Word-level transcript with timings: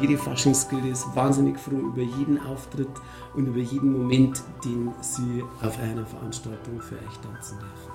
jede 0.00 0.16
Faschingsgilde 0.16 0.88
ist 0.88 1.14
wahnsinnig 1.14 1.58
froh 1.58 1.76
über 1.76 2.00
jeden 2.00 2.38
Auftritt 2.38 2.88
und 3.34 3.46
über 3.46 3.58
jeden 3.58 3.92
Moment, 3.92 4.42
den 4.64 4.92
sie 5.02 5.42
auf 5.62 5.78
einer 5.78 6.06
Veranstaltung 6.06 6.80
für 6.80 6.94
euch 6.94 7.18
tanzen 7.22 7.58
dürfen. 7.58 7.92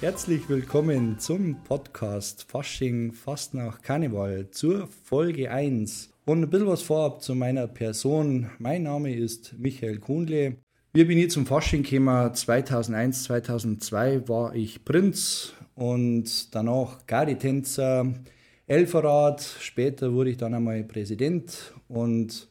Herzlich 0.00 0.48
willkommen 0.48 1.18
zum 1.18 1.56
Podcast 1.64 2.46
Fasching 2.48 3.12
fast 3.12 3.54
nach 3.54 3.82
Karneval 3.82 4.50
zur 4.50 4.88
Folge 5.04 5.50
1. 5.50 6.10
Und 6.24 6.42
ein 6.42 6.50
bisschen 6.50 6.68
was 6.68 6.82
vorab 6.82 7.20
zu 7.20 7.34
meiner 7.34 7.66
Person. 7.66 8.50
Mein 8.58 8.84
Name 8.84 9.12
ist 9.12 9.54
Michael 9.58 9.98
Kuhnle. 9.98 10.56
Wir 10.92 11.06
bin 11.08 11.18
hier 11.18 11.28
zum 11.28 11.46
Fasching 11.46 11.82
gekommen. 11.82 12.32
2001, 12.32 13.24
2002 13.24 14.28
war 14.28 14.54
ich 14.54 14.84
Prinz 14.84 15.54
und 15.74 16.54
danach 16.54 17.06
Gardi-Tänzer, 17.06 18.14
Elferrat. 18.66 19.42
Später 19.60 20.12
wurde 20.12 20.30
ich 20.30 20.36
dann 20.36 20.54
einmal 20.54 20.82
Präsident 20.84 21.74
und 21.88 22.48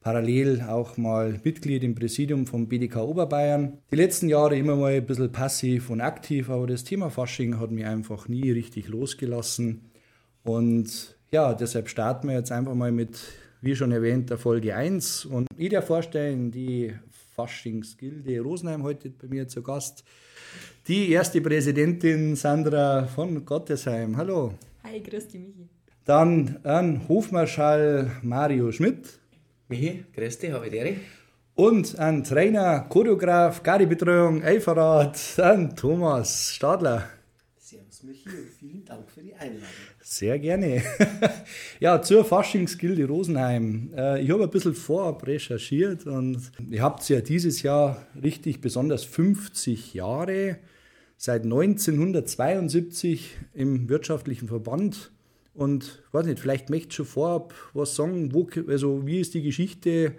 parallel 0.00 0.60
auch 0.60 0.96
mal 0.98 1.40
Mitglied 1.42 1.82
im 1.82 1.94
Präsidium 1.94 2.46
vom 2.46 2.68
BDK 2.68 2.96
Oberbayern. 2.96 3.78
Die 3.90 3.96
letzten 3.96 4.28
Jahre 4.28 4.56
immer 4.56 4.76
mal 4.76 4.92
ein 4.92 5.06
bisschen 5.06 5.32
passiv 5.32 5.88
und 5.88 6.02
aktiv, 6.02 6.50
aber 6.50 6.66
das 6.66 6.84
Thema 6.84 7.08
Fasching 7.08 7.58
hat 7.58 7.70
mich 7.70 7.86
einfach 7.86 8.28
nie 8.28 8.50
richtig 8.50 8.88
losgelassen. 8.88 9.90
Und 10.42 11.16
ja, 11.32 11.54
deshalb 11.54 11.88
starten 11.88 12.28
wir 12.28 12.34
jetzt 12.34 12.52
einfach 12.52 12.74
mal 12.74 12.92
mit, 12.92 13.18
wie 13.62 13.74
schon 13.74 13.92
erwähnt, 13.92 14.28
der 14.28 14.36
Folge 14.36 14.76
1. 14.76 15.24
Und 15.24 15.48
ich 15.56 15.70
darf 15.70 15.86
vorstellen, 15.86 16.50
die 16.50 16.92
Faschingsgilde 17.34 18.40
Rosenheim 18.40 18.82
heute 18.82 19.08
bei 19.08 19.26
mir 19.28 19.48
zu 19.48 19.62
Gast. 19.62 20.04
Die 20.86 21.12
erste 21.12 21.40
Präsidentin 21.40 22.36
Sandra 22.36 23.06
von 23.06 23.42
Gottesheim. 23.46 24.18
Hallo. 24.18 24.52
Hi, 24.82 25.00
grüß 25.00 25.28
dich, 25.28 25.40
Michi. 25.40 25.66
Dann 26.04 26.58
ein 26.62 27.08
Hofmarschall 27.08 28.10
Mario 28.20 28.70
Schmidt. 28.70 29.18
Michi, 29.68 30.04
grüß 30.14 30.40
dich, 30.40 30.52
habe 30.52 30.66
ich 30.66 30.72
dir. 30.72 30.96
Und 31.54 31.98
ein 31.98 32.22
Trainer, 32.22 32.80
Choreograf, 32.80 33.62
Gari-Betreuung, 33.62 34.42
Eiferrat, 34.42 35.18
ein 35.38 35.74
Thomas 35.74 36.52
Stadler. 36.52 37.08
Servus 37.56 38.02
Michi 38.02 38.28
und 38.28 38.50
vielen 38.60 38.84
Dank 38.84 39.10
für 39.10 39.22
die 39.22 39.32
Einladung. 39.32 39.64
Sehr 40.02 40.38
gerne. 40.38 40.82
ja, 41.80 42.02
zur 42.02 42.26
Faschingsgilde 42.26 43.06
Rosenheim. 43.06 43.90
Äh, 43.96 44.22
ich 44.22 44.30
habe 44.30 44.42
ein 44.42 44.50
bisschen 44.50 44.74
vorab 44.74 45.26
recherchiert 45.26 46.06
und 46.06 46.42
ihr 46.68 46.82
habt 46.82 47.08
ja 47.08 47.22
dieses 47.22 47.62
Jahr 47.62 48.06
richtig 48.22 48.60
besonders 48.60 49.04
50 49.04 49.94
Jahre, 49.94 50.58
seit 51.16 51.44
1972 51.44 53.36
im 53.54 53.88
wirtschaftlichen 53.88 54.48
Verband 54.48 55.12
und 55.54 56.02
weiß 56.12 56.26
nicht, 56.26 56.40
vielleicht 56.40 56.68
möchtest 56.68 56.92
du 56.92 57.04
schon 57.04 57.06
vorab 57.06 57.54
was 57.72 57.94
sagen, 57.94 58.34
wo, 58.34 58.48
also 58.68 59.06
wie 59.06 59.20
ist 59.20 59.34
die 59.34 59.42
Geschichte, 59.42 60.16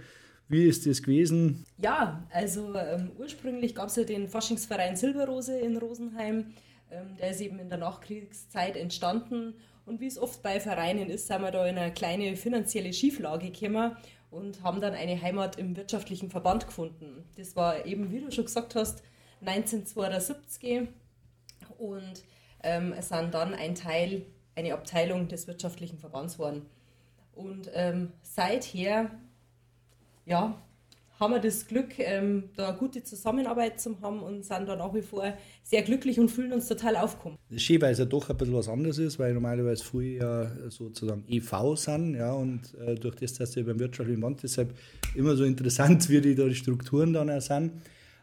wie 0.48 0.66
ist 0.66 0.86
das 0.86 1.02
gewesen? 1.02 1.66
Ja, 1.78 2.24
also 2.32 2.74
ähm, 2.76 3.12
ursprünglich 3.18 3.76
gab 3.76 3.90
es 3.90 3.96
ja 3.96 4.04
den 4.04 4.30
Faschingsverein 4.30 4.96
Silberrose 4.96 5.58
in 5.58 5.78
Rosenheim. 5.78 6.54
Ähm, 6.92 7.18
der 7.20 7.32
ist 7.32 7.42
eben 7.42 7.60
in 7.60 7.70
der 7.70 7.80
Nachkriegszeit 7.80 8.78
entstanden. 8.78 9.56
Und 9.86 10.00
wie 10.00 10.08
es 10.08 10.18
oft 10.18 10.42
bei 10.42 10.60
Vereinen 10.60 11.10
ist, 11.10 11.28
sind 11.28 11.42
wir 11.42 11.52
da 11.52 11.66
in 11.66 11.78
eine 11.78 11.94
kleine 11.94 12.36
finanzielle 12.36 12.94
Schieflage 12.94 13.52
gekommen 13.52 13.96
und 14.32 14.64
haben 14.64 14.82
dann 14.82 14.94
eine 14.94 15.22
Heimat 15.22 15.58
im 15.58 15.76
wirtschaftlichen 15.76 16.30
Verband 16.30 16.68
gefunden. 16.68 17.24
Das 17.38 17.56
war 17.56 17.86
eben, 17.86 18.12
wie 18.12 18.20
du 18.20 18.32
schon 18.32 18.46
gesagt 18.46 18.76
hast, 18.76 19.04
1972 19.48 20.88
und 21.78 22.24
ähm, 22.64 22.94
sind 23.00 23.34
dann 23.34 23.54
ein 23.54 23.76
Teil 23.76 24.26
eine 24.56 24.74
Abteilung 24.74 25.28
des 25.28 25.48
wirtschaftlichen 25.48 26.00
Verbands 26.00 26.40
waren. 26.40 26.66
Und 27.34 27.70
ähm, 27.74 28.12
seither 28.22 29.12
ja, 30.26 30.56
haben 31.20 31.34
wir 31.34 31.40
das 31.40 31.68
Glück, 31.68 31.98
ähm, 31.98 32.50
da 32.56 32.70
eine 32.70 32.78
gute 32.78 33.04
Zusammenarbeit 33.04 33.80
zu 33.80 34.00
haben 34.02 34.22
und 34.22 34.44
sind 34.44 34.68
da 34.68 34.76
nach 34.76 34.94
wie 34.94 35.02
vor 35.02 35.34
sehr 35.64 35.82
glücklich 35.82 36.20
und 36.20 36.30
fühlen 36.30 36.54
uns 36.54 36.68
total 36.68 36.98
aufgekommen. 36.98 37.38
Das 37.50 37.58
ist 37.58 37.64
schön, 37.64 37.82
weil 37.82 37.94
es 37.94 38.00
ja 38.00 38.06
doch 38.06 38.30
ein 38.30 38.38
bisschen 38.38 38.56
was 38.56 38.68
anderes 38.68 38.98
ist, 38.98 39.20
weil 39.20 39.34
normalerweise 39.34 39.84
früher 39.84 40.52
ja 40.62 40.70
sozusagen 40.70 41.24
EV 41.28 41.76
sind, 41.76 42.16
ja, 42.16 42.34
und 42.34 42.74
äh, 42.86 42.96
durch 42.96 43.16
das, 43.16 43.34
dass 43.34 43.54
sie 43.54 43.64
beim 43.64 43.80
wirtschaftlichen 43.80 44.20
Verband 44.20 44.44
deshalb 44.44 44.74
immer 45.14 45.36
so 45.36 45.46
interessant, 45.46 46.10
wie 46.10 46.22
die, 46.22 46.36
da 46.36 46.46
die 46.46 46.56
Strukturen 46.56 47.14
dann 47.14 47.30
auch 47.30 47.42
sind. 47.42 47.72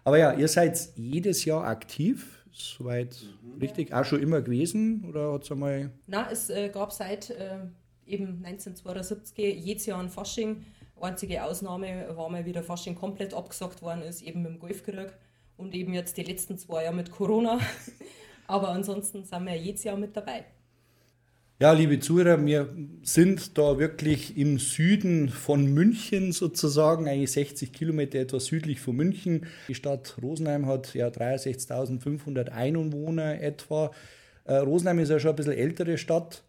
Aber 0.05 0.19
ja, 0.19 0.33
ihr 0.33 0.49
seid 0.49 0.79
jedes 0.97 1.45
Jahr 1.45 1.65
aktiv 1.65 2.45
soweit 2.53 3.17
mhm. 3.43 3.61
richtig 3.61 3.93
auch 3.93 4.05
schon 4.05 4.23
immer 4.23 4.43
gewesen 4.43 5.05
oder 5.09 5.33
hat 5.33 5.45
es 5.45 5.53
einmal? 5.53 5.91
Nein, 6.07 6.27
es 6.31 6.51
äh, 6.51 6.69
gab 6.69 6.93
seit 6.93 7.31
äh, 7.31 7.59
eben 8.07 8.45
1972 8.45 9.65
jedes 9.65 9.87
Jahr 9.87 10.01
ein 10.01 10.11
Fasching. 10.11 10.65
Einzige 11.01 11.43
Ausnahme 11.43 12.15
war 12.15 12.29
mal, 12.29 12.45
wie 12.45 12.53
der 12.53 12.63
Fasching 12.63 12.95
komplett 12.95 13.35
abgesagt 13.35 13.83
worden 13.83 14.03
ist, 14.03 14.23
eben 14.23 14.47
im 14.47 14.59
Golfkrieg 14.61 15.13
und 15.57 15.75
eben 15.75 15.95
jetzt 15.95 16.17
die 16.17 16.23
letzten 16.23 16.59
zwei 16.59 16.85
Jahre 16.85 16.95
mit 16.95 17.11
Corona. 17.11 17.59
Aber 18.47 18.69
ansonsten 18.69 19.25
sind 19.25 19.45
wir 19.45 19.57
jedes 19.57 19.83
Jahr 19.83 19.97
mit 19.97 20.17
dabei. 20.17 20.45
Ja, 21.63 21.71
liebe 21.71 22.01
Zuhörer, 22.01 22.45
wir 22.45 22.75
sind 23.05 23.57
da 23.57 23.79
wirklich 23.79 24.37
im 24.37 24.59
Süden 24.59 25.29
von 25.29 25.65
München 25.65 26.33
sozusagen, 26.33 27.07
eigentlich 27.07 27.31
60 27.31 27.73
Kilometer 27.73 28.19
etwas 28.19 28.47
südlich 28.47 28.81
von 28.81 28.97
München. 28.97 29.47
Die 29.69 29.77
Stadt 29.77 30.17
Rosenheim 30.21 30.67
hat 30.67 30.93
ja 30.93 31.07
63.500 31.07 32.49
Einwohner 32.49 33.41
etwa. 33.41 33.93
Äh, 34.43 34.55
Rosenheim 34.55 34.99
ist 34.99 35.11
ja 35.11 35.21
schon 35.21 35.31
ein 35.31 35.37
bisschen 35.37 35.53
ältere 35.53 35.99
Stadt 35.99 36.43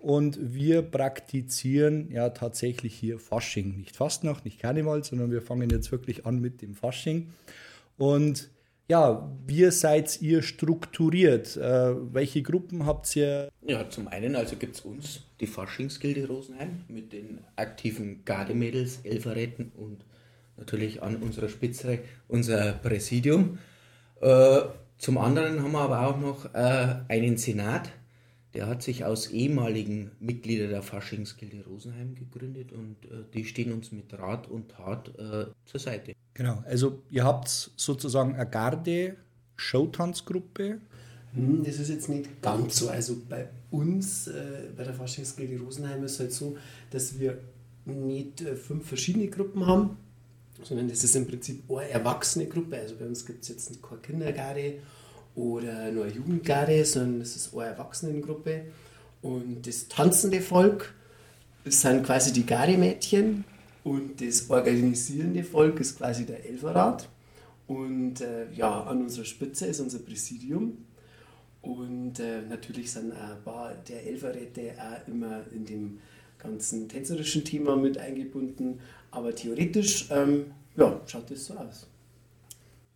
und 0.00 0.36
wir 0.40 0.82
praktizieren 0.82 2.10
ja 2.10 2.30
tatsächlich 2.30 2.92
hier 2.92 3.20
Fasching. 3.20 3.76
Nicht 3.76 3.94
Fastnacht, 3.94 4.44
nicht 4.44 4.58
Karneval, 4.58 5.04
sondern 5.04 5.30
wir 5.30 5.42
fangen 5.42 5.70
jetzt 5.70 5.92
wirklich 5.92 6.26
an 6.26 6.40
mit 6.40 6.60
dem 6.60 6.74
Fasching. 6.74 7.28
Und 7.98 8.50
ja, 8.88 9.30
wie 9.46 9.70
seid 9.70 10.20
ihr 10.22 10.42
strukturiert? 10.42 11.56
Äh, 11.56 11.94
welche 12.12 12.42
Gruppen 12.42 12.86
habt 12.86 13.14
ihr? 13.16 13.48
Ja, 13.62 13.88
zum 13.90 14.08
einen 14.08 14.36
also 14.36 14.56
gibt 14.56 14.76
es 14.76 14.80
uns, 14.82 15.22
die 15.40 15.46
Faschingsgilde 15.46 16.26
Rosenheim, 16.28 16.84
mit 16.88 17.12
den 17.12 17.40
aktiven 17.56 18.24
Gardemädels, 18.24 19.00
Elferretten 19.02 19.72
und 19.76 20.04
natürlich 20.56 21.02
an 21.02 21.16
unserer 21.16 21.48
Spitze 21.48 21.98
unser 22.28 22.72
Präsidium. 22.72 23.58
Äh, 24.20 24.60
zum 24.98 25.18
anderen 25.18 25.62
haben 25.62 25.72
wir 25.72 25.80
aber 25.80 26.06
auch 26.06 26.18
noch 26.18 26.54
äh, 26.54 26.96
einen 27.08 27.36
Senat, 27.36 27.90
der 28.56 28.66
hat 28.66 28.82
sich 28.82 29.04
aus 29.04 29.28
ehemaligen 29.28 30.10
Mitgliedern 30.18 30.70
der 30.70 30.82
Faschingsgilde 30.82 31.64
Rosenheim 31.66 32.14
gegründet 32.14 32.72
und 32.72 32.96
äh, 33.04 33.24
die 33.34 33.44
stehen 33.44 33.72
uns 33.72 33.92
mit 33.92 34.12
Rat 34.14 34.48
und 34.48 34.70
Tat 34.70 35.12
äh, 35.18 35.46
zur 35.66 35.80
Seite. 35.80 36.14
Genau, 36.32 36.62
also 36.66 37.02
ihr 37.10 37.24
habt 37.24 37.48
sozusagen 37.48 38.34
eine 38.34 38.48
Garde 38.48 39.16
Showtanzgruppe. 39.56 40.80
Hm, 41.34 41.64
das 41.64 41.78
ist 41.78 41.90
jetzt 41.90 42.08
nicht 42.08 42.40
ganz 42.40 42.78
so. 42.78 42.88
Also 42.88 43.16
bei 43.28 43.48
uns, 43.70 44.26
äh, 44.28 44.70
bei 44.74 44.84
der 44.84 44.94
Faschingsgilde 44.94 45.62
Rosenheim 45.62 46.02
ist 46.04 46.12
es 46.12 46.20
halt 46.20 46.32
so, 46.32 46.56
dass 46.90 47.18
wir 47.18 47.38
nicht 47.84 48.40
äh, 48.40 48.56
fünf 48.56 48.88
verschiedene 48.88 49.28
Gruppen 49.28 49.66
haben, 49.66 49.98
sondern 50.62 50.88
das 50.88 51.04
ist 51.04 51.14
im 51.14 51.26
Prinzip 51.26 51.70
eine 51.70 51.90
erwachsene 51.90 52.46
Gruppe. 52.46 52.78
Also 52.78 52.96
bei 52.96 53.04
uns 53.04 53.26
gibt 53.26 53.42
es 53.42 53.50
jetzt 53.50 53.82
keine 53.82 54.00
Kindergarde 54.00 54.78
oder 55.36 55.92
nur 55.92 56.06
Jugendgarde, 56.06 56.84
sondern 56.84 57.20
es 57.20 57.36
ist 57.36 57.54
eine 57.54 57.66
Erwachsenengruppe. 57.66 58.62
Und 59.22 59.66
das 59.66 59.86
tanzende 59.88 60.40
Volk 60.40 60.94
sind 61.64 62.04
quasi 62.04 62.32
die 62.32 62.46
Gardemädchen 62.46 63.44
und 63.84 64.20
das 64.20 64.50
organisierende 64.50 65.44
Volk 65.44 65.78
ist 65.80 65.98
quasi 65.98 66.24
der 66.26 66.44
Elferrat. 66.44 67.08
Und 67.66 68.20
äh, 68.20 68.50
ja, 68.52 68.82
an 68.84 69.02
unserer 69.02 69.24
Spitze 69.24 69.66
ist 69.66 69.80
unser 69.80 69.98
Präsidium. 69.98 70.78
Und 71.62 72.20
äh, 72.20 72.42
natürlich 72.48 72.92
sind 72.92 73.12
auch 73.12 73.30
ein 73.30 73.42
paar 73.44 73.74
der 73.88 74.06
Elferräte 74.06 74.74
auch 74.78 75.08
immer 75.08 75.40
in 75.52 75.64
dem 75.64 75.98
ganzen 76.38 76.88
tänzerischen 76.88 77.44
Thema 77.44 77.76
mit 77.76 77.98
eingebunden. 77.98 78.80
Aber 79.10 79.34
theoretisch 79.34 80.08
ähm, 80.10 80.46
ja, 80.76 81.00
schaut 81.06 81.30
das 81.30 81.46
so 81.46 81.54
aus. 81.54 81.88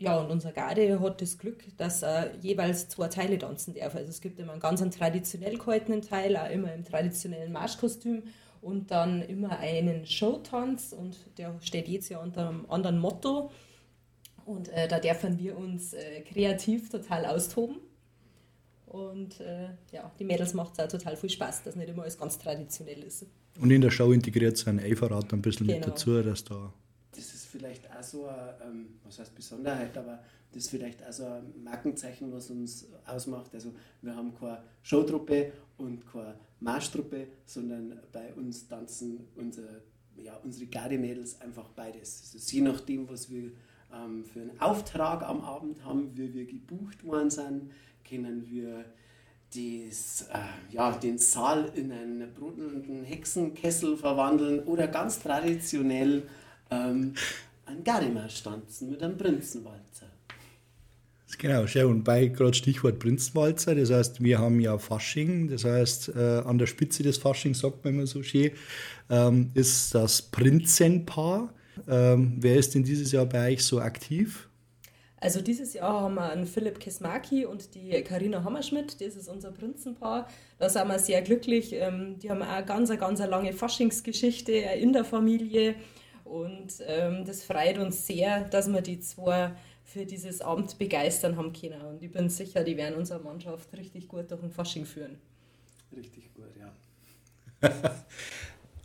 Ja, 0.01 0.19
und 0.19 0.31
unser 0.31 0.51
Garde 0.53 0.99
hat 0.99 1.21
das 1.21 1.37
Glück, 1.37 1.63
dass 1.77 2.03
er 2.03 2.35
jeweils 2.41 2.89
zwei 2.89 3.09
Teile 3.09 3.37
tanzen 3.39 3.75
darf. 3.75 3.95
Also 3.95 4.09
es 4.09 4.23
gibt 4.23 4.39
immer 4.39 4.53
einen 4.53 4.61
ganz 4.61 4.81
traditionell 4.97 5.59
gehaltenen 5.59 6.01
Teil, 6.01 6.39
auch 6.39 6.49
immer 6.49 6.73
im 6.73 6.85
traditionellen 6.85 7.53
Marschkostüm 7.53 8.23
und 8.63 8.91
dann 8.91 9.21
immer 9.21 9.59
einen 9.59 10.07
Showtanz 10.07 10.95
und 10.99 11.19
der 11.37 11.55
steht 11.61 11.87
jetzt 11.87 12.09
ja 12.09 12.19
unter 12.19 12.49
einem 12.49 12.65
anderen 12.71 12.99
Motto. 12.99 13.51
Und 14.47 14.71
äh, 14.71 14.89
da 14.89 14.99
dürfen 14.99 15.39
wir 15.39 15.59
uns 15.59 15.93
äh, 15.93 16.23
kreativ 16.23 16.89
total 16.89 17.27
austoben. 17.27 17.77
Und 18.87 19.39
äh, 19.41 19.69
ja, 19.93 20.11
die 20.19 20.25
Mädels 20.25 20.55
macht 20.55 20.73
es 20.73 20.81
auch 20.81 20.89
total 20.89 21.15
viel 21.17 21.31
Spaß, 21.31 21.63
dass 21.63 21.77
nicht 21.77 21.91
immer 21.91 22.03
alles 22.03 22.19
ganz 22.19 22.39
traditionell 22.39 23.03
ist. 23.03 23.27
Und 23.61 23.71
in 23.71 23.83
der 23.83 23.91
Show 23.91 24.13
integriert 24.13 24.57
sein 24.57 24.81
Eiferrat 24.81 25.31
ein 25.35 25.43
bisschen 25.43 25.67
genau. 25.67 25.81
mit 25.81 25.89
dazu, 25.89 26.23
dass 26.23 26.43
da. 26.43 26.73
Vielleicht 27.51 27.91
auch 27.91 28.03
so 28.03 28.27
eine, 28.27 28.57
ähm, 28.65 28.87
was 29.05 29.19
heißt 29.19 29.35
Besonderheit, 29.35 29.97
aber 29.99 30.23
das 30.53 30.65
ist 30.65 30.71
vielleicht 30.71 31.05
auch 31.05 31.13
so 31.13 31.25
ein 31.25 31.63
Markenzeichen, 31.63 32.33
was 32.33 32.51
uns 32.51 32.87
ausmacht. 33.07 33.55
Also 33.55 33.73
wir 34.03 34.15
haben 34.15 34.35
keine 34.39 34.63
Showtruppe 34.83 35.53
und 35.77 36.07
keine 36.07 36.37
Marschtruppe, 36.61 37.27
sondern 37.47 38.01
bei 38.13 38.33
uns 38.35 38.69
tanzen 38.69 39.27
unsere, 39.37 39.83
ja, 40.17 40.37
unsere 40.45 40.67
Gardemädels 40.67 41.41
einfach 41.41 41.69
beides. 41.71 42.33
Also 42.35 42.57
je 42.57 42.63
nachdem, 42.63 43.09
was 43.09 43.31
wir 43.31 43.51
ähm, 43.93 44.25
für 44.25 44.43
einen 44.43 44.61
Auftrag 44.61 45.23
am 45.23 45.41
Abend 45.41 45.85
haben, 45.85 46.17
wie 46.17 46.33
wir 46.33 46.47
gebucht 46.47 47.05
worden 47.05 47.31
sind, 47.31 47.73
können 48.09 48.49
wir 48.49 48.85
des, 49.55 50.23
äh, 50.33 50.73
ja, 50.73 50.93
den 50.93 51.19
Saal 51.19 51.73
in 51.75 51.91
einen 51.91 52.33
brodelnden 52.35 53.05
Hexenkessel 53.05 53.97
verwandeln 53.97 54.61
oder 54.61 54.87
ganz 54.87 55.21
traditionell 55.21 56.29
ähm, 56.71 57.15
einen 57.67 57.85
Garimarsch 57.85 58.43
tanzen 58.43 58.91
mit 58.91 59.03
einem 59.03 59.17
Prinzenwalzer. 59.17 60.07
Genau, 61.39 61.67
schau, 61.67 61.87
und 61.87 62.05
bei 62.05 62.27
gerade 62.27 62.55
Stichwort 62.55 62.99
Prinzenwalzer, 62.99 63.75
das 63.75 63.91
heißt, 63.91 64.23
wir 64.23 64.39
haben 64.39 64.61
ja 64.61 64.77
Fasching, 64.77 65.49
das 65.49 65.65
heißt, 65.65 66.11
äh, 66.15 66.43
an 66.45 66.59
der 66.59 66.67
Spitze 66.67 67.03
des 67.03 67.19
Faschings, 67.19 67.61
sagt 67.61 67.85
man 67.85 67.95
immer 67.95 68.07
so 68.07 68.23
schön, 68.23 68.51
ähm, 69.09 69.51
ist 69.55 69.95
das 69.95 70.21
Prinzenpaar. 70.21 71.55
Ähm, 71.89 72.37
wer 72.41 72.57
ist 72.57 72.75
denn 72.75 72.85
dieses 72.85 73.13
Jahr 73.13 73.27
bei 73.27 73.53
euch 73.53 73.65
so 73.65 73.81
aktiv? 73.81 74.49
Also 75.19 75.41
dieses 75.41 75.75
Jahr 75.75 76.01
haben 76.03 76.15
wir 76.15 76.31
einen 76.31 76.47
Philipp 76.47 76.81
Kesmaki 76.81 77.45
und 77.45 77.75
die 77.75 77.91
Karina 78.03 78.43
Hammerschmidt, 78.43 79.01
das 79.01 79.17
ist 79.17 79.29
unser 79.29 79.53
Prinzenpaar. 79.53 80.29
Da 80.59 80.69
sind 80.69 80.89
wir 80.89 80.99
sehr 80.99 81.23
glücklich. 81.23 81.73
Ähm, 81.75 82.19
die 82.19 82.31
haben 82.31 82.43
auch 82.43 82.49
eine 82.49 82.67
ganz, 82.67 82.91
ganz 82.99 83.21
lange 83.21 83.53
Faschingsgeschichte 83.53 84.53
in 84.53 84.93
der 84.93 85.05
Familie 85.05 85.75
und 86.31 86.75
ähm, 86.87 87.25
das 87.25 87.43
freut 87.43 87.79
uns 87.79 88.07
sehr, 88.07 88.43
dass 88.45 88.73
wir 88.73 88.83
die 88.83 89.01
zwei 89.01 89.51
für 89.83 90.07
dieses 90.07 90.41
Amt 90.41 90.79
begeistern 90.79 91.37
haben 91.37 91.53
können. 91.53 91.81
Und 91.83 92.03
ich 92.05 92.13
bin 92.13 92.29
sicher, 92.29 92.63
die 92.63 92.77
werden 92.77 92.95
unsere 92.97 93.19
Mannschaft 93.19 93.73
richtig 93.77 94.07
gut 94.07 94.31
durch 94.31 94.41
den 94.41 94.53
Fasching 94.53 94.87
führen. 94.87 95.19
Richtig 95.95 96.33
gut, 96.33 96.53
ja. 96.57 96.73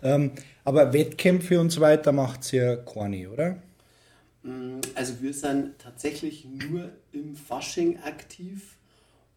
ähm, 0.01 0.31
aber 0.63 0.91
Wettkämpfe 0.91 1.59
und 1.59 1.69
so 1.69 1.81
weiter 1.81 2.11
macht 2.11 2.51
ihr 2.51 2.63
ja 2.63 2.75
keine, 2.77 3.29
oder? 3.29 3.61
Mm, 4.41 4.81
also 4.95 5.21
wir 5.21 5.33
sind 5.33 5.77
tatsächlich 5.77 6.45
nur 6.45 6.89
im 7.11 7.35
Fasching 7.35 7.99
aktiv 7.99 8.75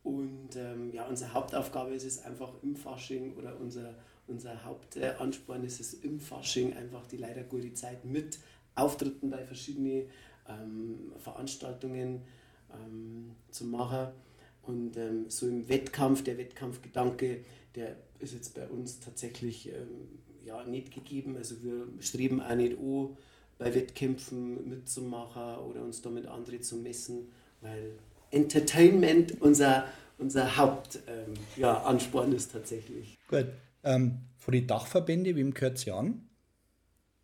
und 0.03 0.57
ähm, 0.57 0.91
ja, 0.95 1.05
unsere 1.05 1.35
Hauptaufgabe 1.35 1.93
ist 1.93 2.05
es 2.05 2.25
einfach 2.25 2.55
im 2.63 2.75
Fasching 2.75 3.37
oder 3.37 3.61
unser, 3.61 3.95
unser 4.29 4.65
Hauptansporn 4.65 5.65
ist 5.65 5.81
es 5.81 5.95
im 5.95 6.21
Fasching 6.21 6.75
einfach 6.75 7.07
die 7.07 7.17
leider 7.17 7.43
gute 7.43 7.73
Zeit 7.75 8.05
mit 8.05 8.39
Auftritten 8.75 9.31
bei 9.31 9.45
verschiedenen 9.45 10.09
ähm, 10.49 11.13
Veranstaltungen 11.19 12.23
ähm, 12.73 13.33
zu 13.51 13.65
machen. 13.65 14.09
Und 14.63 14.97
ähm, 14.97 15.25
so 15.29 15.49
im 15.49 15.69
Wettkampf, 15.69 16.23
der 16.23 16.39
Wettkampfgedanke, 16.39 17.45
der 17.75 17.97
ist 18.19 18.35
jetzt 18.35 18.55
bei 18.55 18.67
uns 18.69 19.01
tatsächlich 19.01 19.69
ähm, 19.69 20.21
ja, 20.45 20.63
nicht 20.65 20.93
gegeben. 20.93 21.37
Also 21.37 21.63
wir 21.63 21.89
streben 22.01 22.41
auch 22.41 22.55
nicht 22.55 22.77
an, 22.79 23.17
bei 23.59 23.75
Wettkämpfen 23.75 24.69
mitzumachen 24.69 25.59
oder 25.65 25.83
uns 25.83 26.03
damit 26.03 26.27
andere 26.27 26.61
zu 26.61 26.77
messen, 26.77 27.29
weil 27.61 27.99
Entertainment 28.31 29.41
unser, 29.41 29.87
unser 30.19 30.57
Hauptansporn 30.57 32.27
ähm, 32.27 32.33
ja, 32.33 32.37
ist 32.37 32.53
tatsächlich. 32.53 33.17
Gut. 33.29 33.47
Ähm, 33.85 34.21
von 34.37 34.53
den 34.53 34.67
Dachverbände, 34.67 35.37
wem 35.37 35.53
gehört 35.55 35.79
sie 35.79 35.91
an? 35.91 36.23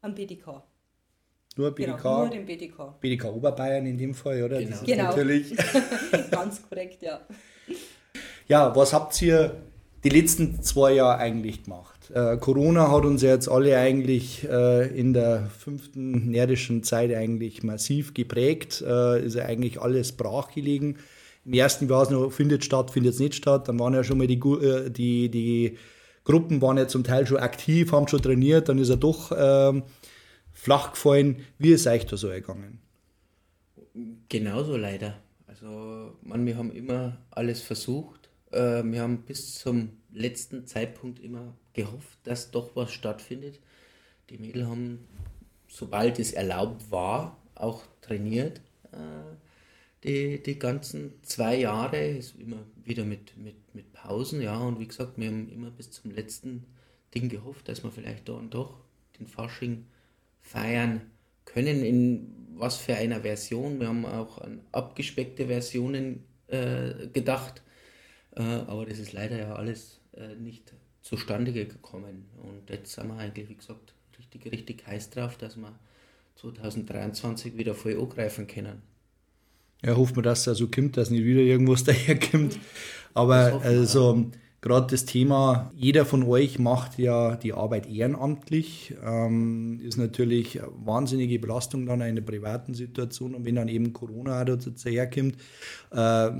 Am 0.00 0.14
BDK. 0.14 0.62
Nur 1.56 1.70
BDK? 1.70 2.02
Genau, 2.02 2.18
nur 2.20 2.30
dem 2.30 2.46
BDK. 2.46 3.00
BDK 3.00 3.24
Oberbayern 3.26 3.86
in 3.86 3.96
dem 3.96 4.14
Fall, 4.14 4.42
oder? 4.42 4.60
Genau. 4.60 4.76
genau. 4.84 5.04
Natürlich. 5.04 5.54
Ganz 6.30 6.62
korrekt, 6.68 7.02
ja. 7.02 7.20
Ja, 8.46 8.76
was 8.76 8.92
habt 8.92 9.22
ihr 9.22 9.56
die 10.04 10.10
letzten 10.10 10.62
zwei 10.62 10.92
Jahre 10.92 11.16
eigentlich 11.16 11.64
gemacht? 11.64 12.10
Äh, 12.12 12.36
Corona 12.36 12.90
hat 12.90 13.06
uns 13.06 13.22
ja 13.22 13.30
jetzt 13.30 13.48
alle 13.48 13.78
eigentlich 13.78 14.46
äh, 14.46 14.86
in 14.88 15.14
der 15.14 15.46
fünften 15.46 16.30
närrischen 16.30 16.82
Zeit 16.82 17.14
eigentlich 17.14 17.62
massiv 17.62 18.12
geprägt. 18.12 18.84
Äh, 18.86 19.24
ist 19.24 19.36
ja 19.36 19.46
eigentlich 19.46 19.80
alles 19.80 20.12
brachgelegen. 20.12 20.98
Im 21.46 21.54
ersten 21.54 21.88
Jahr 21.88 22.10
noch, 22.12 22.30
findet 22.30 22.66
statt, 22.66 22.90
findet 22.90 23.14
es 23.14 23.18
nicht 23.18 23.34
statt. 23.34 23.66
Dann 23.66 23.78
waren 23.78 23.94
ja 23.94 24.04
schon 24.04 24.18
mal 24.18 24.26
die, 24.26 24.38
äh, 24.38 24.90
die, 24.90 25.30
die 25.30 25.78
Gruppen 26.24 26.62
waren 26.62 26.78
ja 26.78 26.88
zum 26.88 27.04
Teil 27.04 27.26
schon 27.26 27.36
aktiv, 27.36 27.92
haben 27.92 28.08
schon 28.08 28.22
trainiert. 28.22 28.68
Dann 28.68 28.78
ist 28.78 28.88
er 28.88 28.96
doch 28.96 29.32
ähm, 29.36 29.84
flach 30.52 30.92
gefallen. 30.92 31.44
Wie 31.58 31.72
ist 31.72 31.86
euch 31.86 32.06
da 32.06 32.16
so 32.16 32.28
ergangen? 32.28 32.80
Genauso 34.28 34.76
leider. 34.76 35.18
Also, 35.46 36.16
man, 36.22 36.46
wir 36.46 36.56
haben 36.56 36.72
immer 36.72 37.18
alles 37.30 37.60
versucht. 37.60 38.30
Äh, 38.50 38.82
wir 38.84 39.02
haben 39.02 39.22
bis 39.22 39.58
zum 39.58 39.90
letzten 40.12 40.66
Zeitpunkt 40.66 41.20
immer 41.20 41.54
gehofft, 41.74 42.18
dass 42.24 42.50
doch 42.50 42.74
was 42.74 42.92
stattfindet. 42.92 43.60
Die 44.30 44.38
Mädel 44.38 44.66
haben, 44.66 45.06
sobald 45.68 46.18
es 46.18 46.32
erlaubt 46.32 46.90
war, 46.90 47.36
auch 47.54 47.82
trainiert. 48.00 48.60
Äh, 48.92 48.96
die, 50.04 50.42
die 50.42 50.58
ganzen 50.58 51.14
zwei 51.22 51.56
Jahre, 51.56 52.06
ist 52.06 52.38
immer 52.38 52.64
wieder 52.84 53.04
mit, 53.04 53.36
mit, 53.36 53.56
mit 53.74 53.92
Pausen, 53.92 54.40
ja, 54.42 54.58
und 54.58 54.78
wie 54.78 54.86
gesagt, 54.86 55.16
wir 55.16 55.28
haben 55.28 55.48
immer 55.50 55.70
bis 55.70 55.90
zum 55.90 56.10
letzten 56.10 56.66
Ding 57.14 57.28
gehofft, 57.28 57.68
dass 57.68 57.82
wir 57.82 57.90
vielleicht 57.90 58.28
da 58.28 58.34
und 58.34 58.52
doch 58.52 58.76
den 59.18 59.26
Fasching 59.26 59.86
feiern 60.42 61.00
können, 61.44 61.82
in 61.82 62.34
was 62.56 62.76
für 62.76 62.94
einer 62.94 63.20
Version. 63.20 63.80
Wir 63.80 63.88
haben 63.88 64.04
auch 64.04 64.38
an 64.38 64.60
abgespeckte 64.72 65.46
Versionen 65.46 66.24
äh, 66.48 67.08
gedacht, 67.12 67.62
äh, 68.36 68.42
aber 68.42 68.86
das 68.86 68.98
ist 68.98 69.12
leider 69.12 69.38
ja 69.38 69.54
alles 69.54 70.00
äh, 70.12 70.34
nicht 70.36 70.72
zustande 71.02 71.52
gekommen. 71.52 72.26
Und 72.42 72.68
jetzt 72.70 72.92
sind 72.92 73.08
wir 73.08 73.16
eigentlich, 73.16 73.48
wie 73.48 73.56
gesagt, 73.56 73.94
richtig, 74.18 74.52
richtig 74.52 74.86
heiß 74.86 75.10
drauf, 75.10 75.36
dass 75.36 75.56
wir 75.56 75.78
2023 76.36 77.56
wieder 77.56 77.74
voll 77.74 77.98
angreifen 77.98 78.46
können. 78.46 78.82
Ja, 79.84 79.96
hofft 79.96 80.16
man, 80.16 80.22
dass 80.22 80.46
es 80.46 80.58
so 80.58 80.68
kommt, 80.68 80.96
dass 80.96 81.10
nicht 81.10 81.24
wieder 81.24 81.40
irgendwas 81.40 81.84
daherkommt. 81.84 82.58
Aber 83.12 83.60
also, 83.62 84.26
gerade 84.64 84.86
das 84.90 85.04
Thema, 85.04 85.70
jeder 85.76 86.06
von 86.06 86.22
euch 86.22 86.58
macht 86.58 86.98
ja 86.98 87.36
die 87.36 87.52
Arbeit 87.52 87.86
ehrenamtlich, 87.86 88.94
ähm, 89.04 89.78
ist 89.84 89.98
natürlich 89.98 90.60
eine 90.62 90.72
wahnsinnige 90.84 91.38
Belastung 91.38 91.84
dann 91.84 92.00
in 92.00 92.14
der 92.16 92.22
privaten 92.22 92.72
Situation 92.72 93.34
und 93.34 93.44
wenn 93.44 93.56
dann 93.56 93.68
eben 93.68 93.92
Corona 93.92 94.40
auch 94.40 94.46
dazu 94.46 94.72
herkommt, 94.84 95.36
äh, 95.92 96.30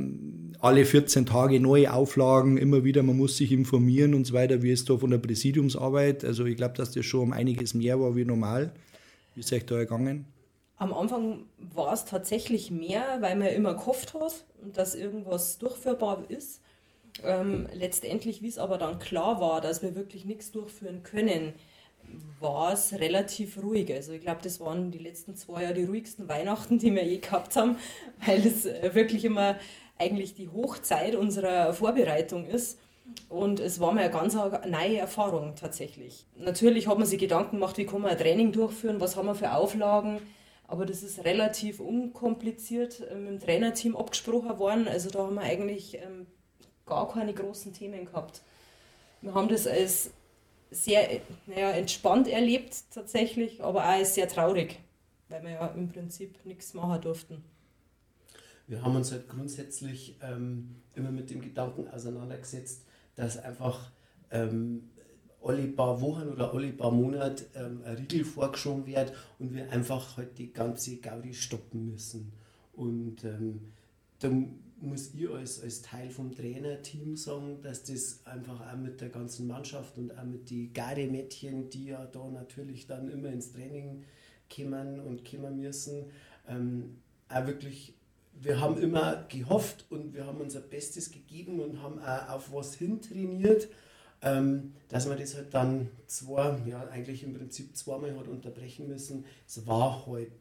alle 0.58 0.84
14 0.86 1.26
Tage 1.26 1.60
neue 1.60 1.92
Auflagen, 1.92 2.56
immer 2.56 2.82
wieder, 2.82 3.02
man 3.02 3.18
muss 3.18 3.36
sich 3.36 3.52
informieren 3.52 4.14
und 4.14 4.26
so 4.26 4.32
weiter, 4.32 4.62
wie 4.62 4.72
ist 4.72 4.88
da 4.88 4.96
von 4.96 5.10
der 5.10 5.18
Präsidiumsarbeit, 5.18 6.24
also 6.24 6.46
ich 6.46 6.56
glaube, 6.56 6.74
dass 6.78 6.92
das 6.92 7.04
schon 7.04 7.20
um 7.20 7.32
einiges 7.32 7.74
mehr 7.74 8.00
war 8.00 8.16
wie 8.16 8.24
normal. 8.24 8.72
Wie 9.34 9.40
ist 9.40 9.52
euch 9.52 9.66
da 9.66 9.76
ergangen? 9.76 10.24
Am 10.76 10.92
Anfang 10.92 11.46
war 11.58 11.92
es 11.92 12.04
tatsächlich 12.04 12.70
mehr, 12.70 13.18
weil 13.20 13.36
man 13.36 13.48
immer 13.48 13.74
gehofft 13.74 14.14
hat, 14.14 14.44
dass 14.72 14.94
irgendwas 14.94 15.58
durchführbar 15.58 16.24
ist. 16.28 16.60
Ähm, 17.22 17.68
letztendlich, 17.72 18.42
wie 18.42 18.48
es 18.48 18.58
aber 18.58 18.76
dann 18.76 18.98
klar 18.98 19.40
war, 19.40 19.60
dass 19.60 19.82
wir 19.82 19.94
wirklich 19.94 20.24
nichts 20.24 20.50
durchführen 20.50 21.04
können, 21.04 21.54
war 22.40 22.72
es 22.72 22.92
relativ 22.94 23.62
ruhig. 23.62 23.92
Also 23.92 24.12
ich 24.12 24.20
glaube, 24.20 24.40
das 24.42 24.60
waren 24.60 24.90
die 24.90 24.98
letzten 24.98 25.36
zwei 25.36 25.62
Jahre 25.62 25.74
die 25.74 25.84
ruhigsten 25.84 26.28
Weihnachten, 26.28 26.78
die 26.78 26.94
wir 26.94 27.04
je 27.04 27.18
gehabt 27.18 27.56
haben, 27.56 27.76
weil 28.26 28.44
es 28.46 28.66
äh, 28.66 28.94
wirklich 28.94 29.24
immer 29.24 29.56
eigentlich 29.96 30.34
die 30.34 30.48
Hochzeit 30.48 31.14
unserer 31.14 31.72
Vorbereitung 31.72 32.46
ist. 32.46 32.80
Und 33.28 33.60
es 33.60 33.80
war 33.80 33.92
mir 33.92 34.00
eine 34.00 34.10
ganz 34.10 34.34
neue 34.34 34.98
Erfahrung 34.98 35.54
tatsächlich. 35.56 36.26
Natürlich 36.36 36.88
hat 36.88 36.98
man 36.98 37.06
sich 37.06 37.18
Gedanken 37.18 37.56
gemacht, 37.56 37.76
wie 37.76 37.84
kann 37.84 38.00
man 38.00 38.10
ein 38.10 38.18
Training 38.18 38.50
durchführen, 38.50 39.00
was 39.00 39.16
haben 39.16 39.26
wir 39.26 39.34
für 39.34 39.52
Auflagen. 39.52 40.20
Aber 40.74 40.86
das 40.86 41.04
ist 41.04 41.24
relativ 41.24 41.78
unkompliziert 41.78 43.00
äh, 43.08 43.14
mit 43.14 43.28
dem 43.28 43.38
Trainerteam 43.38 43.94
abgesprochen 43.94 44.58
worden. 44.58 44.88
Also 44.88 45.08
da 45.08 45.20
haben 45.20 45.36
wir 45.36 45.42
eigentlich 45.42 45.98
ähm, 45.98 46.26
gar 46.84 47.08
keine 47.08 47.32
großen 47.32 47.72
Themen 47.72 48.06
gehabt. 48.06 48.42
Wir 49.20 49.32
haben 49.34 49.48
das 49.48 49.68
als 49.68 50.10
sehr 50.72 51.20
naja, 51.46 51.70
entspannt 51.70 52.26
erlebt 52.26 52.74
tatsächlich, 52.92 53.62
aber 53.62 53.84
auch 53.84 53.90
als 53.90 54.16
sehr 54.16 54.26
traurig, 54.26 54.80
weil 55.28 55.44
wir 55.44 55.50
ja 55.50 55.66
im 55.68 55.86
Prinzip 55.86 56.44
nichts 56.44 56.74
machen 56.74 57.00
durften. 57.00 57.44
Wir 58.66 58.82
haben 58.82 58.96
uns 58.96 59.12
halt 59.12 59.28
grundsätzlich 59.28 60.16
ähm, 60.22 60.82
immer 60.96 61.12
mit 61.12 61.30
dem 61.30 61.40
Gedanken 61.40 61.86
auseinandergesetzt, 61.86 62.84
dass 63.14 63.38
einfach 63.38 63.92
ähm, 64.32 64.90
alle 65.44 65.66
paar 65.68 66.00
Wochen 66.00 66.28
oder 66.28 66.52
alle 66.52 66.72
paar 66.72 66.90
Monate 66.90 67.46
ähm, 67.54 67.82
ein 67.84 67.96
Riegel 67.96 68.24
vorgeschoben 68.24 68.86
wird 68.86 69.12
und 69.38 69.54
wir 69.54 69.70
einfach 69.70 70.16
halt 70.16 70.38
die 70.38 70.52
ganze 70.52 70.96
Gaudi 70.96 71.34
stoppen 71.34 71.92
müssen. 71.92 72.32
Und 72.72 73.24
ähm, 73.24 73.72
dann 74.20 74.58
muss 74.80 75.14
ich 75.14 75.28
als, 75.28 75.62
als 75.62 75.82
Teil 75.82 76.10
vom 76.10 76.34
Trainerteam 76.34 77.16
sagen, 77.16 77.58
dass 77.62 77.84
das 77.84 78.20
einfach 78.24 78.60
auch 78.60 78.76
mit 78.76 79.00
der 79.00 79.08
ganzen 79.08 79.46
Mannschaft 79.46 79.96
und 79.96 80.16
auch 80.16 80.24
mit 80.24 80.50
den 80.50 80.72
Gardemädchen, 80.72 81.70
die 81.70 81.86
ja 81.86 82.04
da 82.06 82.28
natürlich 82.28 82.86
dann 82.86 83.10
immer 83.10 83.28
ins 83.28 83.52
Training 83.52 84.04
kümmern 84.50 85.00
und 85.00 85.24
kümmern 85.24 85.58
müssen. 85.58 86.06
Ähm, 86.48 86.96
auch 87.28 87.46
wirklich, 87.46 87.94
wir 88.40 88.60
haben 88.60 88.78
immer 88.78 89.24
gehofft 89.28 89.86
und 89.90 90.14
wir 90.14 90.26
haben 90.26 90.40
unser 90.40 90.60
Bestes 90.60 91.10
gegeben 91.10 91.60
und 91.60 91.82
haben 91.82 91.98
auch 91.98 92.28
auf 92.28 92.52
was 92.52 92.74
hintrainiert, 92.74 93.68
ähm, 94.24 94.72
dass 94.88 95.06
man 95.06 95.18
das 95.18 95.34
halt 95.34 95.52
dann 95.52 95.90
zwei, 96.06 96.56
ja 96.66 96.86
eigentlich 96.88 97.22
im 97.22 97.34
Prinzip 97.34 97.76
zweimal 97.76 98.16
hat 98.16 98.28
unterbrechen 98.28 98.88
müssen. 98.88 99.24
Es 99.46 99.66
war 99.66 100.06
halt 100.06 100.32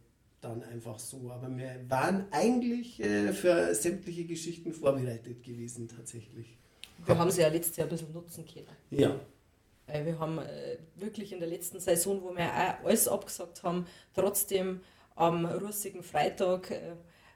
dann 0.41 0.63
einfach 0.63 0.99
so. 0.99 1.31
Aber 1.31 1.55
wir 1.55 1.79
waren 1.89 2.25
eigentlich 2.31 2.99
äh, 3.01 3.33
für 3.33 3.73
sämtliche 3.75 4.25
Geschichten 4.25 4.73
vorbereitet 4.73 5.43
gewesen, 5.43 5.87
tatsächlich. 5.87 6.57
Wir 7.05 7.17
haben 7.17 7.31
sie 7.31 7.41
ja 7.41 7.49
letztes 7.49 7.75
Jahr 7.75 7.87
ein 7.87 7.89
bisschen 7.89 8.13
nutzen 8.13 8.45
können. 8.45 8.67
Ja. 8.91 9.19
Weil 9.87 10.05
wir 10.05 10.19
haben 10.19 10.39
äh, 10.39 10.77
wirklich 10.95 11.33
in 11.33 11.39
der 11.39 11.49
letzten 11.49 11.79
Saison, 11.79 12.21
wo 12.21 12.33
wir 12.35 12.45
auch 12.45 12.85
alles 12.85 13.07
abgesagt 13.07 13.63
haben, 13.63 13.85
trotzdem 14.13 14.79
am 15.15 15.45
russigen 15.45 16.03
Freitag 16.03 16.71
äh, 16.71 16.93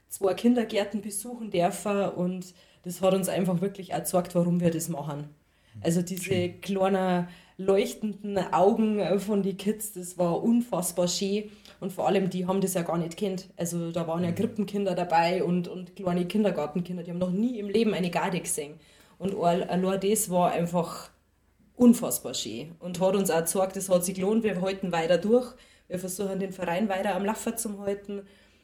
zwei 0.08 0.34
Kindergärten 0.34 1.01
besuchen 1.01 1.51
dürfen 1.51 2.10
und 2.12 2.54
das 2.84 3.01
hat 3.01 3.13
uns 3.13 3.27
einfach 3.27 3.60
wirklich 3.60 3.94
auch 3.94 4.00
gezeigt, 4.00 4.34
warum 4.36 4.62
wir 4.62 4.72
das 4.72 4.88
machen. 4.88 5.36
Also 5.81 6.01
diese 6.01 6.50
kleinen 6.50 7.27
leuchtenden 7.57 8.38
Augen 8.53 9.19
von 9.19 9.41
den 9.41 9.57
Kids, 9.57 9.93
das 9.93 10.17
war 10.17 10.43
unfassbar 10.43 11.07
schön. 11.07 11.51
Und 11.79 11.91
vor 11.91 12.07
allem, 12.07 12.29
die 12.29 12.46
haben 12.46 12.62
das 12.62 12.74
ja 12.74 12.81
gar 12.81 12.98
nicht 12.98 13.17
kennt. 13.17 13.50
Also 13.55 13.91
da 13.91 14.07
waren 14.07 14.24
ja 14.24 14.31
Krippenkinder 14.31 14.96
dabei 14.96 15.43
und, 15.43 15.67
und 15.67 15.96
kleine 15.96 16.25
Kindergartenkinder, 16.25 17.03
die 17.03 17.12
haben 17.12 17.19
noch 17.19 17.31
nie 17.31 17.60
im 17.60 17.69
Leben 17.69 17.93
eine 17.93 18.10
Garde 18.10 18.39
gesehen. 18.39 18.75
Und 19.19 19.36
allein 19.36 20.00
das 20.00 20.29
war 20.29 20.51
einfach 20.51 21.10
unfassbar 21.75 22.34
schön 22.34 22.72
und 22.79 23.00
hat 23.00 23.15
uns 23.15 23.29
auch 23.29 23.39
gezeigt, 23.39 23.75
das 23.75 23.89
hat 23.89 24.03
sich 24.03 24.15
gelohnt, 24.15 24.43
wir 24.43 24.60
halten 24.62 24.91
weiter 24.91 25.17
durch. 25.17 25.53
Wir 25.88 26.00
versuchen 26.00 26.39
den 26.39 26.51
Verein 26.51 26.89
weiter 26.89 27.15
am 27.15 27.25
Laufen 27.25 27.57
zu 27.57 27.79
halten. 27.79 28.24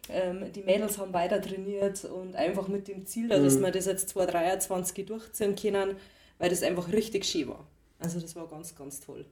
Ähm, 0.10 0.52
die 0.54 0.64
Mädels 0.64 0.98
haben 0.98 1.14
weiter 1.14 1.42
trainiert 1.42 2.04
und 2.06 2.36
einfach 2.36 2.68
mit 2.68 2.88
dem 2.88 3.06
Ziel, 3.06 3.30
dass 3.30 3.56
mhm. 3.56 3.62
wir 3.62 3.72
das 3.72 3.86
jetzt 3.86 4.10
2023 4.10 5.06
durchziehen 5.06 5.56
können, 5.56 5.96
weil 6.44 6.50
das 6.50 6.62
einfach 6.62 6.92
richtig 6.92 7.24
schön 7.24 7.48
war. 7.48 7.66
Also 8.00 8.20
das 8.20 8.36
war 8.36 8.50
ganz, 8.50 8.76
ganz 8.76 9.00
toll. 9.00 9.24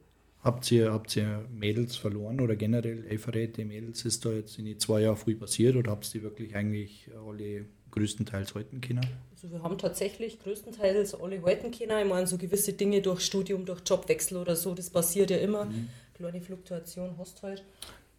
Habt 0.45 0.71
ihr, 0.71 0.93
habt 0.93 1.13
ihr 1.17 1.45
Mädels 1.53 1.97
verloren 1.97 2.39
oder 2.39 2.55
generell 2.55 3.05
Elferräte 3.05 3.65
Mädels? 3.65 4.05
Ist 4.05 4.23
da 4.23 4.31
jetzt 4.31 4.57
in 4.57 4.63
den 4.63 4.79
zwei 4.79 5.01
Jahren 5.01 5.17
früh 5.17 5.35
passiert 5.35 5.75
oder 5.75 5.91
habt 5.91 6.15
ihr 6.15 6.23
wirklich 6.23 6.55
eigentlich 6.55 7.09
alle 7.27 7.65
größtenteils 7.91 8.55
halten 8.55 8.79
können? 8.79 9.05
Also 9.33 9.51
wir 9.51 9.61
haben 9.61 9.77
tatsächlich 9.77 10.39
größtenteils 10.41 11.15
alle 11.15 11.41
halten 11.41 11.71
können. 11.71 11.99
Ich 12.01 12.09
meine, 12.09 12.27
so 12.27 12.37
gewisse 12.37 12.71
Dinge 12.71 13.01
durch 13.01 13.19
Studium, 13.19 13.65
durch 13.65 13.81
Jobwechsel 13.85 14.37
oder 14.37 14.55
so, 14.55 14.73
das 14.73 14.89
passiert 14.89 15.31
ja 15.31 15.37
immer. 15.37 15.65
Mhm. 15.65 15.89
Kleine 16.13 16.39
Fluktuation 16.39 17.15
hast 17.17 17.43
halt. 17.43 17.65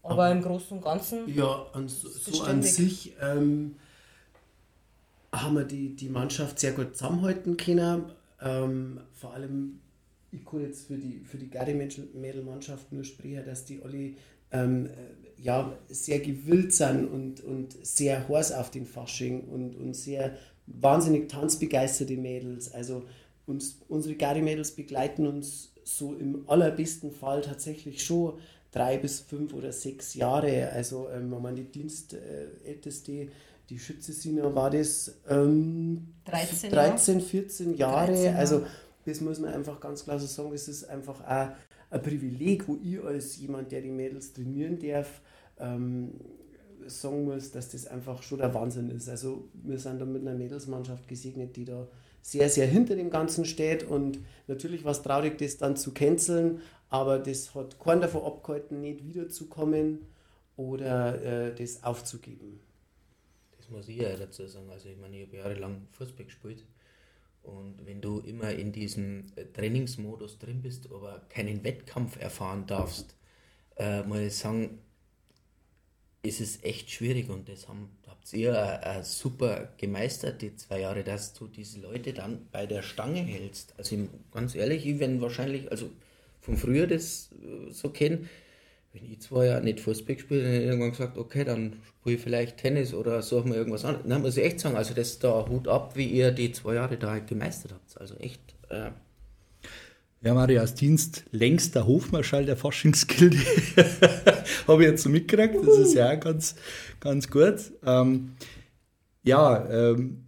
Aber, 0.03 0.13
Aber 0.13 0.33
im 0.33 0.43
Großen 0.43 0.77
und 0.77 0.85
Ganzen. 0.85 1.35
Ja, 1.35 1.65
an, 1.73 1.89
so, 1.89 2.11
so 2.11 2.43
an 2.43 2.63
sich 2.63 3.15
ähm, 3.23 3.77
haben 5.33 5.57
wir 5.57 5.65
die, 5.65 5.97
die 5.97 6.11
Mannschaft 6.11 6.61
sehr 6.61 6.73
gut 6.73 6.95
zusammenhalten 6.95 7.57
können. 7.57 8.13
Ähm, 8.43 9.01
vor 9.13 9.35
allem, 9.35 9.81
ich 10.31 10.45
kann 10.45 10.63
jetzt 10.63 10.87
für 10.87 10.97
die, 10.97 11.21
für 11.21 11.39
die 11.39 11.51
Garde-Mädel-Mannschaft 11.51 12.93
nur 12.93 13.05
sprechen, 13.05 13.45
dass 13.45 13.65
die 13.65 13.83
alle 13.83 14.15
ähm, 14.51 14.89
ja, 15.39 15.77
sehr 15.89 16.21
gewillt 16.21 16.73
sind 16.73 17.07
und, 17.07 17.43
und 17.43 17.77
sehr 17.85 18.29
heiß 18.29 18.53
auf 18.53 18.71
den 18.71 18.87
Fasching 18.87 19.43
und, 19.45 19.75
und 19.75 19.95
sehr 19.95 20.37
wahnsinnig 20.67 21.29
tanzbegeisterte 21.29 22.17
Mädels. 22.17 22.73
Also 22.73 23.05
uns, 23.47 23.81
unsere 23.89 24.15
Garde-Mädels 24.15 24.73
begleiten 24.73 25.27
uns 25.27 25.73
so 25.85 26.15
im 26.15 26.49
allerbesten 26.49 27.11
Fall 27.11 27.43
tatsächlich 27.43 28.05
schon 28.05 28.35
drei 28.71 28.97
bis 28.99 29.21
fünf 29.21 29.53
oder 29.53 29.73
sechs 29.73 30.15
Jahre. 30.15 30.71
Also 30.71 31.09
ähm, 31.11 31.31
meine 31.31 31.65
Dienstälteste, 31.65 33.29
die 33.73 33.79
Schütze 33.79 34.13
Sina 34.13 34.55
war 34.55 34.69
das 34.69 35.15
ähm, 35.31 36.09
13, 36.27 36.71
13, 36.71 37.21
14 37.23 37.75
Jahre. 37.75 38.13
13, 38.13 38.37
also 38.37 38.67
das 39.07 39.23
muss 39.23 39.41
man 39.41 39.55
einfach 39.55 39.81
ganz 39.81 40.05
klar 40.05 40.19
so 40.19 40.27
sagen, 40.27 40.51
das 40.53 40.69
ist 40.69 40.85
einfach 40.85 41.23
auch 41.23 41.57
ein 41.91 42.03
Privileg, 42.03 42.69
wo 42.69 42.79
ich 42.83 43.03
als 43.03 43.39
jemand, 43.39 43.73
der 43.73 43.81
die 43.81 43.91
Mädels 43.91 44.35
trainieren 44.35 44.79
darf, 44.79 45.23
ähm, 45.59 46.13
sagen 46.87 47.25
muss, 47.25 47.51
dass 47.51 47.71
das 47.71 47.87
einfach 47.87 48.23
schon 48.23 48.39
der 48.39 48.53
Wahnsinn 48.53 48.91
ist. 48.91 49.09
Also 49.09 49.49
wir 49.55 49.79
sind 49.79 49.99
da 49.99 50.05
mit 50.05 50.21
einer 50.21 50.37
Mädelsmannschaft 50.37 51.09
gesegnet, 51.09 51.57
die 51.57 51.65
da 51.65 51.89
sehr, 52.21 52.51
sehr 52.51 52.67
hinter 52.67 52.95
dem 52.95 53.09
Ganzen 53.09 53.47
steht 53.47 53.85
und 53.85 54.19
natürlich 54.49 54.85
war 54.85 54.93
es 54.93 55.01
traurig, 55.01 55.39
das 55.39 55.57
dann 55.57 55.77
zu 55.77 55.93
canceln, 55.93 56.61
aber 56.91 57.19
das 57.19 57.55
hat 57.55 57.81
keinen 57.81 58.03
davon 58.03 58.23
abgehalten, 58.23 58.83
nicht 58.83 59.07
wiederzukommen 59.07 60.01
oder 60.57 61.23
äh, 61.23 61.55
das 61.55 61.83
aufzugeben. 61.83 62.61
Muss 63.73 63.89
ich 63.89 63.97
ja 63.97 64.15
dazu 64.17 64.47
sagen. 64.47 64.71
Also 64.71 64.89
ich 64.89 64.99
meine, 64.99 65.17
ich 65.17 65.27
habe 65.27 65.37
jahrelang 65.39 65.89
Fußball 65.93 66.27
gespielt 66.27 66.65
und 67.43 67.75
wenn 67.85 68.01
du 68.01 68.21
immer 68.21 68.51
in 68.53 68.73
diesem 68.73 69.25
äh, 69.35 69.45
Trainingsmodus 69.47 70.39
drin 70.39 70.63
bist, 70.63 70.91
aber 70.93 71.23
keinen 71.29 71.65
Wettkampf 71.65 72.21
erfahren 72.21 72.67
darfst, 72.67 73.17
äh, 73.77 74.03
muss 74.05 74.19
ich 74.19 74.37
sagen, 74.37 74.79
ist 76.23 76.41
es 76.41 76.63
echt 76.63 76.91
schwierig 76.91 77.31
und 77.31 77.49
das 77.49 77.67
haben, 77.67 77.91
habt 78.07 78.33
ihr 78.33 78.55
äh, 78.55 79.03
super 79.03 79.73
gemeistert, 79.77 80.41
die 80.41 80.55
zwei 80.55 80.81
Jahre, 80.81 81.03
dass 81.03 81.35
du 81.35 81.49
diese 81.49 81.81
Leute 81.81 82.13
dann 82.13 82.47
bei 82.53 82.67
der 82.67 82.83
Stange 82.83 83.23
hältst. 83.23 83.75
Also 83.77 83.97
ganz 84.31 84.55
ehrlich, 84.55 84.87
ich 84.87 85.01
wenn 85.01 85.21
wahrscheinlich, 85.21 85.71
also 85.71 85.91
von 86.41 86.57
früher 86.57 86.87
das 86.87 87.31
äh, 87.43 87.73
so 87.73 87.91
kennen, 87.91 88.29
wenn 88.93 89.11
ich 89.11 89.21
zwei 89.21 89.47
Jahre 89.47 89.63
nicht 89.63 89.81
Fußball 89.81 90.17
gespielt 90.17 90.45
habe, 90.45 90.57
irgendwann 90.57 90.91
gesagt, 90.91 91.17
okay, 91.17 91.45
dann 91.45 91.77
spiele 92.01 92.17
ich 92.17 92.23
vielleicht 92.23 92.59
Tennis 92.59 92.93
oder 92.93 93.23
suche 93.23 93.49
mir 93.49 93.57
irgendwas 93.57 93.85
an. 93.85 93.97
Dann 94.07 94.23
muss 94.23 94.37
ich 94.37 94.45
echt 94.45 94.61
sagen, 94.61 94.77
also 94.77 94.93
das 94.93 95.19
da 95.19 95.47
Hut 95.49 95.67
ab, 95.67 95.97
wie 95.97 96.07
ihr 96.07 96.31
die 96.31 96.53
zwei 96.53 96.75
Jahre 96.75 96.99
da 96.99 97.13
halt 97.13 97.27
gemeistert 97.27 97.73
habt. 97.73 97.99
Also 98.01 98.17
echt. 98.17 98.41
Äh, 98.69 98.91
ja, 100.25 100.35
Mario, 100.35 100.61
als 100.61 100.75
Dienst 100.75 101.25
längster 101.33 101.87
Hofmarschall 101.87 102.45
der 102.45 102.57
Faschingsgilde. 102.57 103.39
Habe 104.69 104.85
ich 104.85 104.91
jetzt 104.91 105.03
so 105.03 105.09
mitgekriegt. 105.09 105.57
Das 105.67 105.79
ist 105.79 105.95
ja 105.95 106.13
auch 106.13 106.21
ganz, 106.21 106.55
ganz 107.01 107.29
gut. 107.29 107.73
Ähm, 107.85 108.35
ja, 109.25 109.69
ähm, 109.69 110.22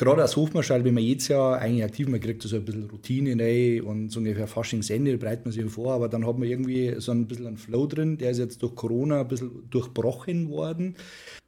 gerade 0.00 0.22
als 0.22 0.34
Hofmarschall, 0.34 0.82
wenn 0.82 0.94
man 0.94 1.02
jetzt 1.02 1.28
ja 1.28 1.52
eigentlich 1.52 1.84
aktiv, 1.84 2.08
man 2.08 2.20
kriegt 2.20 2.42
so 2.42 2.56
ein 2.56 2.64
bisschen 2.64 2.88
Routine 2.88 3.36
rein 3.38 3.82
und 3.82 4.08
so 4.08 4.20
ungefähr 4.20 4.46
Faschingsende 4.46 5.18
bereitet 5.18 5.44
man 5.44 5.52
sich 5.52 5.70
vor, 5.70 5.92
aber 5.92 6.08
dann 6.08 6.26
hat 6.26 6.38
man 6.38 6.48
irgendwie 6.48 6.94
so 6.98 7.12
ein 7.12 7.26
bisschen 7.26 7.46
einen 7.46 7.58
Flow 7.58 7.86
drin, 7.86 8.16
der 8.16 8.30
ist 8.30 8.38
jetzt 8.38 8.62
durch 8.62 8.74
Corona 8.74 9.20
ein 9.20 9.28
bisschen 9.28 9.68
durchbrochen 9.68 10.48
worden. 10.48 10.96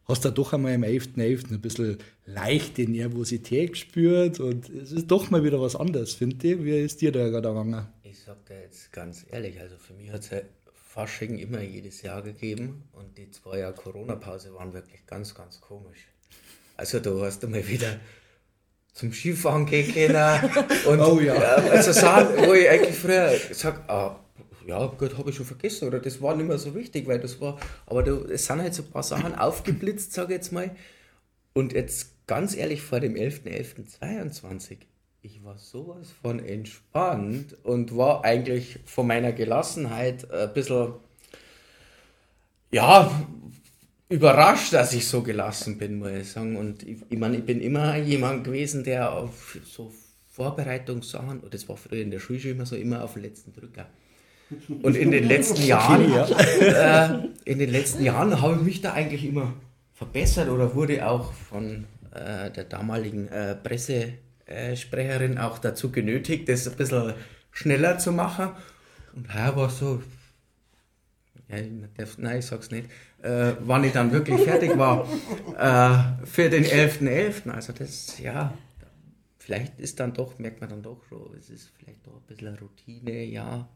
Hast 0.05 0.27
du 0.27 0.31
doch 0.31 0.53
einmal 0.53 0.75
am 0.75 0.83
11.11. 0.83 1.17
.11. 1.17 1.53
ein 1.53 1.61
bisschen 1.63 1.97
leichte 2.27 2.83
Nervosität 2.83 3.73
gespürt 3.73 4.39
und 4.39 4.69
es 4.69 4.93
ist 4.93 5.07
doch 5.07 5.31
mal 5.31 5.43
wieder 5.45 5.59
was 5.59 5.75
anderes, 5.75 6.13
finde 6.13 6.47
ich. 6.47 6.63
Wie 6.63 6.79
ist 6.79 7.01
dir 7.01 7.11
da 7.11 7.31
gerade 7.31 7.49
gegangen? 7.49 7.87
Ich 8.03 8.19
sag 8.19 8.45
dir 8.45 8.61
jetzt 8.61 8.93
ganz 8.93 9.25
ehrlich, 9.31 9.59
also 9.61 9.77
für 9.79 9.95
mich 9.95 10.13
hat 10.13 10.21
es 10.21 10.31
ja 10.31 10.41
Fasching 10.75 11.39
immer 11.39 11.63
jedes 11.63 12.03
Jahr 12.03 12.21
gegeben 12.21 12.83
und 12.93 13.17
die 13.17 13.31
zwei 13.31 13.61
Jahre 13.61 13.73
Corona-Pause 13.73 14.53
waren 14.53 14.75
wirklich 14.75 15.07
ganz, 15.07 15.35
ganz 15.35 15.59
komisch. 15.59 16.09
Also 16.77 17.01
du 17.01 17.23
hast 17.23 17.49
mal 17.49 17.67
wieder 17.67 17.99
zum 18.93 19.13
Skifahren 19.13 19.67
gehen 19.67 19.93
können. 19.93 20.51
Und, 20.87 21.01
oh 21.01 21.21
ja. 21.21 21.35
Also 21.35 21.93
Sachen, 21.93 22.47
wo 22.47 22.53
ich 22.53 22.69
eigentlich 22.69 22.97
früher 22.97 23.33
sag, 23.53 23.89
ah, 23.89 24.19
ja 24.67 24.87
gut, 24.87 25.17
habe 25.19 25.31
ich 25.31 25.37
schon 25.37 25.47
vergessen 25.47 25.89
oder 25.89 25.99
das 25.99 26.21
war 26.21 26.37
nicht 26.37 26.47
mehr 26.47 26.59
so 26.59 26.75
wichtig, 26.75 27.07
weil 27.07 27.19
das 27.19 27.41
war, 27.41 27.59
aber 27.87 28.03
du, 28.03 28.25
es 28.27 28.47
sind 28.47 28.61
halt 28.61 28.75
so 28.75 28.83
ein 28.83 28.91
paar 28.91 29.03
Sachen 29.03 29.35
aufgeblitzt, 29.35 30.13
sage 30.13 30.35
ich 30.35 30.39
jetzt 30.39 30.53
mal. 30.53 30.71
Und 31.55 31.73
jetzt 31.73 32.27
ganz 32.27 32.57
ehrlich, 32.57 32.83
vor 32.83 33.01
dem 33.01 33.15
11.11.22, 33.15 34.79
ich 35.23 35.45
war 35.45 35.59
sowas 35.59 36.09
von 36.23 36.39
entspannt 36.39 37.57
und 37.63 37.97
war 37.97 38.25
eigentlich 38.25 38.79
von 38.87 39.07
meiner 39.07 39.33
Gelassenheit 39.33 40.31
ein 40.31 40.53
bisschen, 40.53 40.95
ja, 42.71 43.11
überrascht, 44.13 44.73
dass 44.73 44.93
ich 44.93 45.07
so 45.07 45.23
gelassen 45.23 45.79
bin, 45.79 45.99
muss 45.99 46.11
ich 46.11 46.31
sagen. 46.31 46.57
Und 46.57 46.83
ich, 46.83 46.99
ich 47.09 47.19
meine, 47.19 47.39
ich 47.39 47.45
bin 47.45 47.61
immer 47.61 47.97
jemand 47.97 48.45
gewesen, 48.45 48.85
der 48.85 49.13
auf 49.13 49.59
so 49.65 49.93
Vorbereitungssachen, 50.31 51.41
und 51.41 51.53
das 51.53 51.69
war 51.69 51.77
früher 51.77 52.03
in 52.03 52.11
der 52.11 52.21
Schule 52.21 52.41
schon 52.41 52.53
immer 52.53 52.67
so, 52.67 52.77
immer 52.77 53.03
auf 53.03 53.15
den 53.15 53.23
letzten 53.23 53.53
Drücker. 53.53 53.87
Und 54.83 54.97
in 54.97 55.11
den 55.11 55.27
letzten 55.27 55.63
Jahren, 55.63 56.13
äh, 56.13 57.29
in 57.45 57.59
den 57.59 57.71
letzten 57.71 58.05
Jahren 58.05 58.41
habe 58.43 58.57
ich 58.57 58.63
mich 58.63 58.81
da 58.83 58.93
eigentlich 58.93 59.25
immer 59.25 59.55
verbessert 59.95 60.49
oder 60.49 60.75
wurde 60.75 61.09
auch 61.09 61.33
von 61.33 61.87
äh, 62.15 62.51
der 62.51 62.65
damaligen 62.65 63.29
äh, 63.29 63.55
Pressesprecherin 63.55 65.39
auch 65.39 65.59
dazu 65.59 65.91
genötigt, 65.91 66.51
das 66.51 66.69
ein 66.69 66.77
bisschen 66.77 67.15
schneller 67.51 67.99
zu 67.99 68.13
machen. 68.13 68.51
Und 69.15 69.33
heuer 69.35 69.57
war 69.57 69.71
so, 69.71 70.03
ja, 71.49 71.57
nein, 72.19 72.39
ich 72.39 72.47
sag's 72.47 72.71
nicht, 72.71 72.89
äh, 73.23 73.55
wann 73.61 73.85
ich 73.85 73.93
dann 73.93 74.13
wirklich 74.13 74.41
fertig 74.43 74.77
war 74.77 75.09
äh, 75.57 76.27
für 76.27 76.51
den 76.51 76.65
11.11. 76.65 77.47
.11. 77.47 77.51
Also 77.51 77.73
das, 77.73 78.19
ja, 78.19 78.57
vielleicht 79.39 79.79
ist 79.79 80.01
dann 80.01 80.13
doch, 80.13 80.39
merkt 80.39 80.61
man 80.61 80.71
dann 80.71 80.83
doch 80.83 81.01
es 81.39 81.51
ist 81.51 81.73
vielleicht 81.79 82.07
doch 82.07 82.17
ein 82.17 82.27
bisschen 82.27 82.59
Routine, 82.59 83.25
ja. 83.25 83.69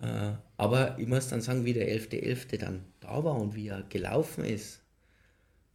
Äh, 0.00 0.32
aber 0.56 0.98
ich 0.98 1.06
muss 1.06 1.28
dann 1.28 1.40
sagen, 1.40 1.64
wie 1.64 1.72
der 1.72 1.88
11.11. 1.88 2.22
.11. 2.22 2.58
dann 2.58 2.84
da 3.00 3.22
war 3.24 3.36
und 3.36 3.54
wie 3.54 3.68
er 3.68 3.82
gelaufen 3.82 4.44
ist, 4.44 4.80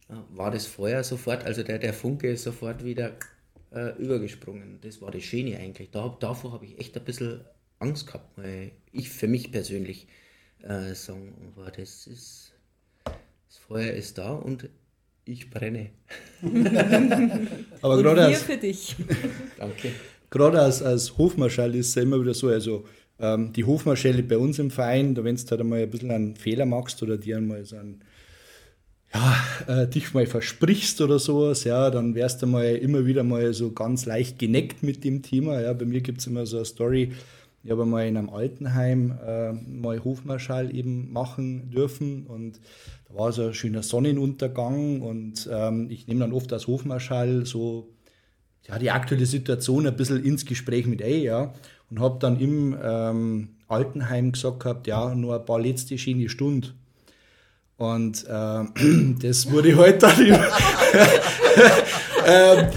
äh, 0.08 0.14
war 0.30 0.50
das 0.50 0.66
Feuer 0.66 1.04
sofort, 1.04 1.44
also 1.44 1.62
der, 1.62 1.78
der 1.78 1.92
Funke 1.92 2.30
ist 2.30 2.44
sofort 2.44 2.84
wieder 2.84 3.12
äh, 3.72 3.96
übergesprungen. 3.98 4.78
Das 4.82 5.00
war 5.00 5.10
das 5.10 5.22
Schöne 5.22 5.58
eigentlich. 5.58 5.90
Da, 5.90 6.16
davor 6.20 6.52
habe 6.52 6.66
ich 6.66 6.78
echt 6.78 6.96
ein 6.96 7.04
bisschen 7.04 7.40
Angst 7.78 8.06
gehabt, 8.06 8.36
weil 8.36 8.72
ich 8.92 9.10
für 9.10 9.28
mich 9.28 9.52
persönlich 9.52 10.08
äh, 10.62 10.94
sagen, 10.94 11.52
aber 11.54 11.70
das 11.70 12.06
ist, 12.06 12.52
das 13.56 13.64
Feuer 13.64 13.92
ist 13.92 14.18
da 14.18 14.32
und 14.32 14.68
ich 15.24 15.50
brenne. 15.50 15.90
aber 17.82 18.02
gerade 18.02 18.24
als, 18.26 18.42
für 18.42 18.56
dich. 18.56 18.94
Danke. 19.58 19.90
Gerade 20.30 20.60
als, 20.60 20.82
als 20.82 21.16
Hofmarschall 21.16 21.74
ist 21.74 21.88
es 21.88 21.94
ja 21.94 22.02
immer 22.02 22.20
wieder 22.20 22.34
so, 22.34 22.48
also 22.48 22.84
ähm, 23.18 23.52
die 23.52 23.64
Hofmarschälle 23.64 24.22
bei 24.22 24.38
uns 24.38 24.58
im 24.58 24.70
Verein, 24.70 25.14
da 25.14 25.24
wenn 25.24 25.36
du 25.36 25.42
halt 25.50 25.60
einmal 25.60 25.80
ein 25.80 25.90
bisschen 25.90 26.10
einen 26.10 26.36
Fehler 26.36 26.66
machst 26.66 27.02
oder 27.02 27.16
dir 27.16 27.38
einmal 27.38 27.64
so 27.64 27.76
einen, 27.76 28.02
ja, 29.14 29.36
äh, 29.66 29.88
dich 29.88 30.12
mal 30.12 30.26
versprichst 30.26 31.00
oder 31.00 31.18
sowas, 31.18 31.64
ja, 31.64 31.90
dann 31.90 32.14
wärst 32.14 32.42
du 32.42 32.46
mal 32.46 32.76
immer 32.76 33.06
wieder 33.06 33.22
mal 33.24 33.52
so 33.54 33.72
ganz 33.72 34.04
leicht 34.04 34.38
geneckt 34.38 34.82
mit 34.82 35.02
dem 35.02 35.22
Thema. 35.22 35.60
Ja, 35.60 35.72
bei 35.72 35.86
mir 35.86 36.02
gibt 36.02 36.20
es 36.20 36.26
immer 36.26 36.44
so 36.44 36.58
eine 36.58 36.66
Story, 36.66 37.12
ich 37.66 37.72
habe 37.72 37.84
mal 37.84 38.06
in 38.06 38.16
einem 38.16 38.30
Altenheim 38.30 39.18
äh, 39.26 39.52
mal 39.52 40.04
Hofmarschall 40.04 40.74
eben 40.74 41.12
machen 41.12 41.70
dürfen 41.70 42.26
und 42.26 42.60
da 43.08 43.18
war 43.18 43.32
so 43.32 43.48
ein 43.48 43.54
schöner 43.54 43.82
Sonnenuntergang 43.82 45.02
und 45.02 45.48
ähm, 45.52 45.88
ich 45.90 46.06
nehme 46.06 46.20
dann 46.20 46.32
oft 46.32 46.52
als 46.52 46.68
Hofmarschall 46.68 47.44
so 47.44 47.88
ja, 48.68 48.78
die 48.78 48.90
aktuelle 48.90 49.26
Situation 49.26 49.86
ein 49.86 49.96
bisschen 49.96 50.24
ins 50.24 50.46
Gespräch 50.46 50.86
mit 50.86 51.00
ey, 51.00 51.24
ja 51.24 51.52
und 51.90 52.00
habe 52.00 52.18
dann 52.20 52.38
im 52.38 52.76
ähm, 52.82 53.48
Altenheim 53.68 54.32
gesagt 54.32 54.60
gehabt, 54.60 54.86
ja, 54.86 55.14
nur 55.14 55.36
ein 55.36 55.44
paar 55.44 55.60
letzte 55.60 55.98
schöne 55.98 56.28
Stunden. 56.28 56.72
Und 57.76 58.24
äh, 58.28 58.28
das 59.22 59.50
wurde 59.50 59.76
halt 59.76 60.02
dann. 60.02 60.20
äh, 62.26 62.70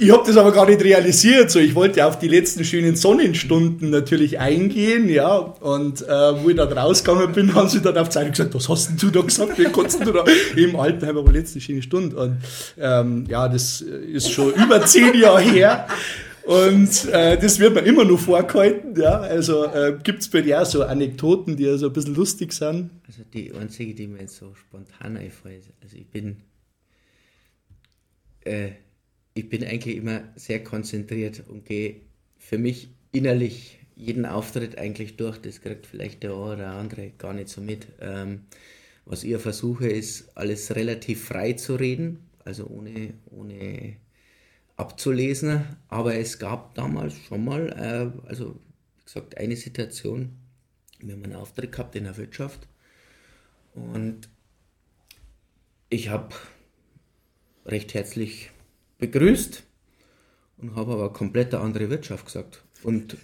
ich 0.00 0.10
habe 0.10 0.22
das 0.26 0.36
aber 0.36 0.50
gar 0.52 0.66
nicht 0.66 0.82
realisiert. 0.82 1.50
So, 1.50 1.58
ich 1.58 1.74
wollte 1.74 2.06
auf 2.06 2.18
die 2.18 2.28
letzten 2.28 2.64
schönen 2.64 2.96
Sonnenstunden 2.96 3.90
natürlich 3.90 4.38
eingehen, 4.38 5.08
ja. 5.08 5.36
Und 5.36 6.00
äh, 6.02 6.08
wo 6.08 6.48
ich 6.48 6.56
dann 6.56 6.72
rausgegangen 6.72 7.32
bin, 7.32 7.54
haben 7.54 7.68
sie 7.68 7.82
dann 7.82 7.98
auf 7.98 8.08
Zeit 8.08 8.30
gesagt, 8.30 8.54
was 8.54 8.68
hast 8.68 8.88
denn 8.88 8.96
du 8.96 9.10
da 9.10 9.20
gesagt? 9.20 9.58
Wie 9.58 9.64
kannst 9.64 10.04
du 10.04 10.10
da 10.10 10.24
im 10.56 10.74
Altenheim 10.76 11.18
aber 11.18 11.30
letzte 11.32 11.60
schöne 11.60 11.82
Stunde? 11.82 12.16
Und 12.16 12.38
ähm, 12.78 13.26
ja, 13.28 13.48
das 13.48 13.82
ist 13.82 14.30
schon 14.32 14.54
über 14.54 14.84
zehn 14.86 15.14
Jahre 15.14 15.42
her. 15.42 15.86
Und 16.44 17.04
äh, 17.12 17.38
das 17.38 17.58
wird 17.60 17.74
mir 17.74 17.82
immer 17.82 18.04
noch 18.04 18.18
vorgehalten. 18.18 18.98
Ja? 18.98 19.20
Also 19.20 19.66
äh, 19.66 19.98
gibt 20.02 20.22
es 20.22 20.30
bei 20.30 20.40
dir 20.40 20.62
auch 20.62 20.66
so 20.66 20.82
Anekdoten, 20.82 21.56
die 21.56 21.76
so 21.76 21.88
ein 21.88 21.92
bisschen 21.92 22.14
lustig 22.14 22.54
sind? 22.54 22.90
Also 23.06 23.22
die 23.34 23.52
einzige, 23.52 23.94
die 23.94 24.06
mir 24.06 24.22
jetzt 24.22 24.36
so 24.36 24.54
spontan 24.54 25.18
einfällt, 25.18 25.64
also 25.82 25.96
ich 25.96 26.06
bin, 26.06 26.38
äh, 28.44 28.70
ich 29.40 29.48
bin 29.48 29.64
eigentlich 29.64 29.96
immer 29.96 30.22
sehr 30.36 30.62
konzentriert 30.62 31.42
und 31.48 31.64
gehe 31.64 32.02
für 32.36 32.58
mich 32.58 32.90
innerlich 33.10 33.78
jeden 33.96 34.26
Auftritt 34.26 34.76
eigentlich 34.76 35.16
durch. 35.16 35.38
Das 35.38 35.62
kriegt 35.62 35.86
vielleicht 35.86 36.22
der 36.22 36.36
oder 36.36 36.72
andere 36.72 37.10
gar 37.16 37.32
nicht 37.32 37.48
so 37.48 37.62
mit. 37.62 37.86
Ähm, 38.00 38.42
was 39.06 39.24
ich 39.24 39.36
versuche, 39.38 39.88
ist 39.88 40.36
alles 40.36 40.76
relativ 40.76 41.24
frei 41.24 41.54
zu 41.54 41.76
reden, 41.76 42.28
also 42.44 42.66
ohne, 42.66 43.14
ohne 43.30 43.96
abzulesen, 44.76 45.64
aber 45.88 46.14
es 46.14 46.38
gab 46.38 46.74
damals 46.74 47.16
schon 47.16 47.44
mal, 47.44 47.68
äh, 47.70 48.28
also 48.28 48.60
wie 48.98 49.04
gesagt, 49.04 49.38
eine 49.38 49.56
Situation, 49.56 50.36
wir 51.00 51.14
haben 51.14 51.24
einen 51.24 51.34
Auftritt 51.34 51.72
gehabt 51.72 51.96
in 51.96 52.04
der 52.04 52.16
Wirtschaft 52.18 52.68
und 53.74 54.28
ich 55.88 56.10
habe 56.10 56.34
recht 57.66 57.94
herzlich 57.94 58.50
begrüßt 59.00 59.62
und 60.58 60.76
habe 60.76 60.92
aber 60.92 61.12
komplett 61.12 61.54
eine 61.54 61.64
andere 61.64 61.90
Wirtschaft 61.90 62.26
gesagt. 62.26 62.62
Und 62.82 63.16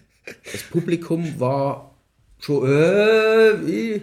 das 0.52 0.62
Publikum 0.64 1.38
war 1.38 1.94
schon, 2.38 2.66
äh, 2.68 3.66
wie? 3.66 4.02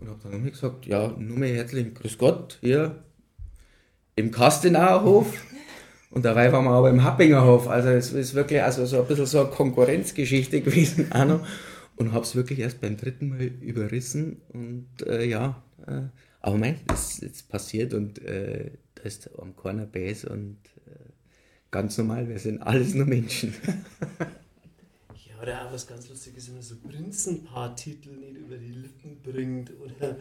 Und 0.00 0.08
habe 0.08 0.18
dann 0.30 0.50
gesagt, 0.50 0.86
ja, 0.86 1.08
nur 1.18 1.38
mehr 1.38 1.54
herzlichen 1.54 1.94
Grüß 1.94 2.18
Gott, 2.18 2.58
hier 2.60 3.02
im 4.16 4.30
Kastenauer 4.30 5.04
Hof. 5.04 5.32
Und 6.10 6.24
dabei 6.24 6.52
waren 6.52 6.64
wir 6.64 6.72
aber 6.72 6.90
im 6.90 7.04
Happingerhof. 7.04 7.68
Also 7.68 7.90
es 7.90 8.12
ist 8.12 8.34
wirklich 8.34 8.62
also 8.62 8.84
so 8.84 9.00
ein 9.00 9.06
bisschen 9.06 9.26
so 9.26 9.40
eine 9.40 9.50
Konkurrenzgeschichte 9.50 10.60
gewesen 10.60 11.12
auch 11.12 11.24
noch. 11.24 11.46
Und 11.96 12.12
habe 12.12 12.24
es 12.24 12.34
wirklich 12.34 12.58
erst 12.58 12.80
beim 12.80 12.96
dritten 12.96 13.28
Mal 13.28 13.42
überrissen. 13.60 14.40
Und 14.48 14.88
äh, 15.06 15.24
ja, 15.24 15.62
äh, 15.86 16.02
aber 16.40 16.56
mein, 16.56 16.80
das 16.86 17.12
ist 17.12 17.22
jetzt 17.22 17.48
passiert 17.48 17.92
und 17.92 18.20
äh, 18.24 18.70
da 18.94 19.02
ist 19.02 19.30
am 19.38 19.54
Corner 19.54 19.86
Bass 19.86 20.24
und 20.24 20.56
ganz 21.70 21.98
normal, 21.98 22.28
wir 22.28 22.38
sind 22.38 22.60
alles 22.62 22.94
nur 22.94 23.06
Menschen. 23.06 23.54
ja, 24.18 25.42
oder 25.42 25.66
auch 25.66 25.72
was 25.72 25.86
ganz 25.86 26.08
Lustiges, 26.08 26.48
wenn 26.48 26.54
man 26.54 26.62
so 26.62 26.76
Prinzenpaar-Titel 26.76 28.10
nicht 28.10 28.36
über 28.36 28.56
die 28.56 28.72
Lippen 28.72 29.18
bringt 29.22 29.70
oder 29.80 30.16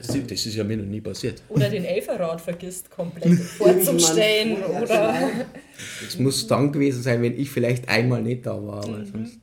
das, 0.00 0.08
das 0.08 0.46
ist 0.46 0.54
ja 0.54 0.64
mir 0.64 0.78
noch 0.78 0.86
nie 0.86 1.02
passiert. 1.02 1.42
Oder 1.50 1.68
den 1.68 1.84
Elferrad 1.84 2.40
vergisst 2.40 2.90
komplett 2.90 3.38
vorzustellen. 3.58 4.62
oder 4.62 5.30
es 6.06 6.18
muss 6.18 6.46
dann 6.46 6.72
gewesen 6.72 7.02
sein, 7.02 7.20
wenn 7.20 7.38
ich 7.38 7.50
vielleicht 7.50 7.86
einmal 7.86 8.22
nicht 8.22 8.46
da 8.46 8.52
war. 8.66 8.82
Aber 8.82 8.98
mhm. 8.98 9.06
sonst, 9.06 9.38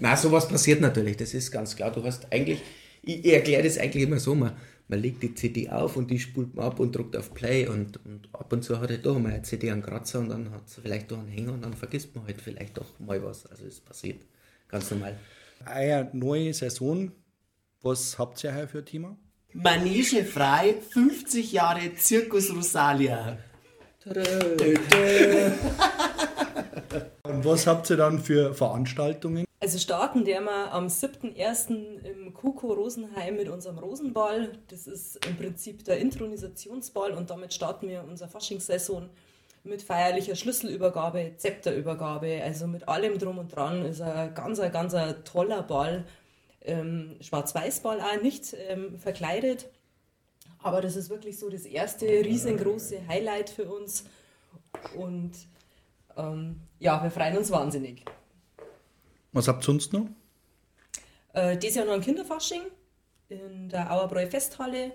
na, 0.00 0.16
sowas 0.16 0.48
passiert 0.48 0.80
natürlich, 0.80 1.16
das 1.16 1.34
ist 1.34 1.52
ganz 1.52 1.76
klar. 1.76 1.92
Du 1.92 2.02
hast 2.02 2.26
eigentlich, 2.32 2.60
ich, 3.02 3.24
ich 3.24 3.32
erkläre 3.32 3.62
das 3.62 3.78
eigentlich 3.78 4.02
immer 4.02 4.18
so, 4.18 4.34
man, 4.34 4.56
man 4.92 5.00
legt 5.00 5.22
die 5.22 5.34
CD 5.34 5.70
auf 5.70 5.96
und 5.96 6.10
die 6.10 6.18
spult 6.18 6.54
man 6.54 6.66
ab 6.66 6.78
und 6.78 6.94
drückt 6.94 7.16
auf 7.16 7.32
Play 7.32 7.66
und, 7.66 7.98
und 8.04 8.28
ab 8.34 8.52
und 8.52 8.62
zu 8.62 8.78
hat 8.78 8.90
er 8.90 8.98
doch 8.98 9.18
mal 9.18 9.32
eine 9.32 9.40
CD 9.40 9.70
einen 9.70 9.82
Kratzer 9.82 10.18
und 10.18 10.28
dann 10.28 10.50
hat 10.50 10.68
sie 10.68 10.82
vielleicht 10.82 11.10
doch 11.10 11.18
einen 11.18 11.28
Hänger 11.28 11.54
und 11.54 11.64
dann 11.64 11.72
vergisst 11.72 12.14
man 12.14 12.26
halt 12.26 12.42
vielleicht 12.42 12.76
doch 12.76 12.84
mal 12.98 13.22
was. 13.24 13.46
Also 13.46 13.64
es 13.64 13.80
passiert 13.80 14.20
ganz 14.68 14.90
normal. 14.90 15.18
Eine 15.64 16.10
neue 16.12 16.52
Saison, 16.52 17.10
was 17.80 18.18
habt 18.18 18.44
ihr 18.44 18.54
hier 18.54 18.68
für 18.68 18.80
ein 18.80 18.84
Thema? 18.84 19.16
Manege 19.54 20.26
frei, 20.26 20.74
50 20.90 21.52
Jahre 21.52 21.94
Zirkus 21.94 22.54
Rosalia. 22.54 23.38
Und 27.22 27.44
was 27.46 27.66
habt 27.66 27.88
ihr 27.88 27.96
dann 27.96 28.18
für 28.18 28.52
Veranstaltungen? 28.52 29.46
Also 29.62 29.78
starten 29.78 30.24
der 30.24 30.40
wir 30.40 30.72
am 30.72 30.88
7.1. 30.88 32.00
im 32.02 32.34
Kuko 32.34 32.72
Rosenheim 32.72 33.36
mit 33.36 33.48
unserem 33.48 33.78
Rosenball. 33.78 34.58
Das 34.66 34.88
ist 34.88 35.24
im 35.24 35.36
Prinzip 35.36 35.84
der 35.84 35.98
Intronisationsball 35.98 37.12
und 37.12 37.30
damit 37.30 37.54
starten 37.54 37.86
wir 37.88 38.02
unsere 38.02 38.28
Faschingssaison 38.28 39.08
mit 39.62 39.82
feierlicher 39.82 40.34
Schlüsselübergabe, 40.34 41.34
Zepterübergabe, 41.36 42.42
also 42.42 42.66
mit 42.66 42.88
allem 42.88 43.20
drum 43.20 43.38
und 43.38 43.54
dran. 43.54 43.84
Ist 43.84 44.00
ein 44.00 44.34
ganz, 44.34 44.58
ganz 44.58 44.96
toller 45.22 45.62
Ball 45.62 46.06
ähm, 46.62 47.14
Schwarz-Weiß-Ball 47.20 48.00
auch 48.00 48.20
nicht 48.20 48.56
ähm, 48.66 48.98
verkleidet. 48.98 49.70
Aber 50.58 50.80
das 50.80 50.96
ist 50.96 51.08
wirklich 51.08 51.38
so 51.38 51.48
das 51.48 51.66
erste 51.66 52.06
riesengroße 52.06 53.06
Highlight 53.06 53.50
für 53.50 53.70
uns. 53.70 54.06
Und 54.96 55.34
ähm, 56.16 56.62
ja, 56.80 57.00
wir 57.00 57.12
freuen 57.12 57.36
uns 57.36 57.52
wahnsinnig. 57.52 58.04
Was 59.32 59.48
habt 59.48 59.62
ihr 59.62 59.66
sonst 59.66 59.92
noch? 59.92 60.06
Äh, 61.32 61.56
dieses 61.56 61.76
Jahr 61.76 61.86
noch 61.86 61.94
ein 61.94 62.02
Kinderfasching 62.02 62.62
in 63.28 63.68
der 63.68 63.90
Auerbräu 63.90 64.26
Festhalle. 64.26 64.92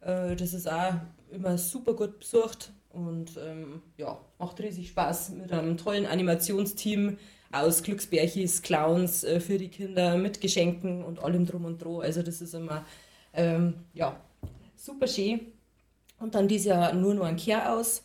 Äh, 0.00 0.36
das 0.36 0.52
ist 0.52 0.70
auch 0.70 0.94
immer 1.30 1.56
super 1.58 1.94
gut 1.94 2.18
besucht 2.18 2.72
und 2.90 3.36
ähm, 3.38 3.82
ja, 3.96 4.18
macht 4.38 4.60
riesig 4.60 4.88
Spaß 4.88 5.30
mit 5.30 5.52
einem 5.52 5.76
tollen 5.76 6.06
Animationsteam 6.06 7.18
aus 7.50 7.82
Glücksbärchis, 7.82 8.62
Clowns 8.62 9.24
äh, 9.24 9.40
für 9.40 9.58
die 9.58 9.68
Kinder 9.68 10.16
mit 10.16 10.40
Geschenken 10.40 11.02
und 11.04 11.22
allem 11.22 11.46
drum 11.46 11.64
und 11.64 11.82
dran. 11.82 12.02
Also 12.02 12.22
das 12.22 12.40
ist 12.42 12.54
immer 12.54 12.84
ähm, 13.32 13.74
ja, 13.94 14.20
super 14.76 15.06
schön. 15.06 15.40
Und 16.18 16.34
dann 16.34 16.48
dieses 16.48 16.66
Jahr 16.66 16.92
nur 16.92 17.14
noch 17.14 17.24
ein 17.24 17.36
Kehr 17.36 17.72
aus. 17.72 18.02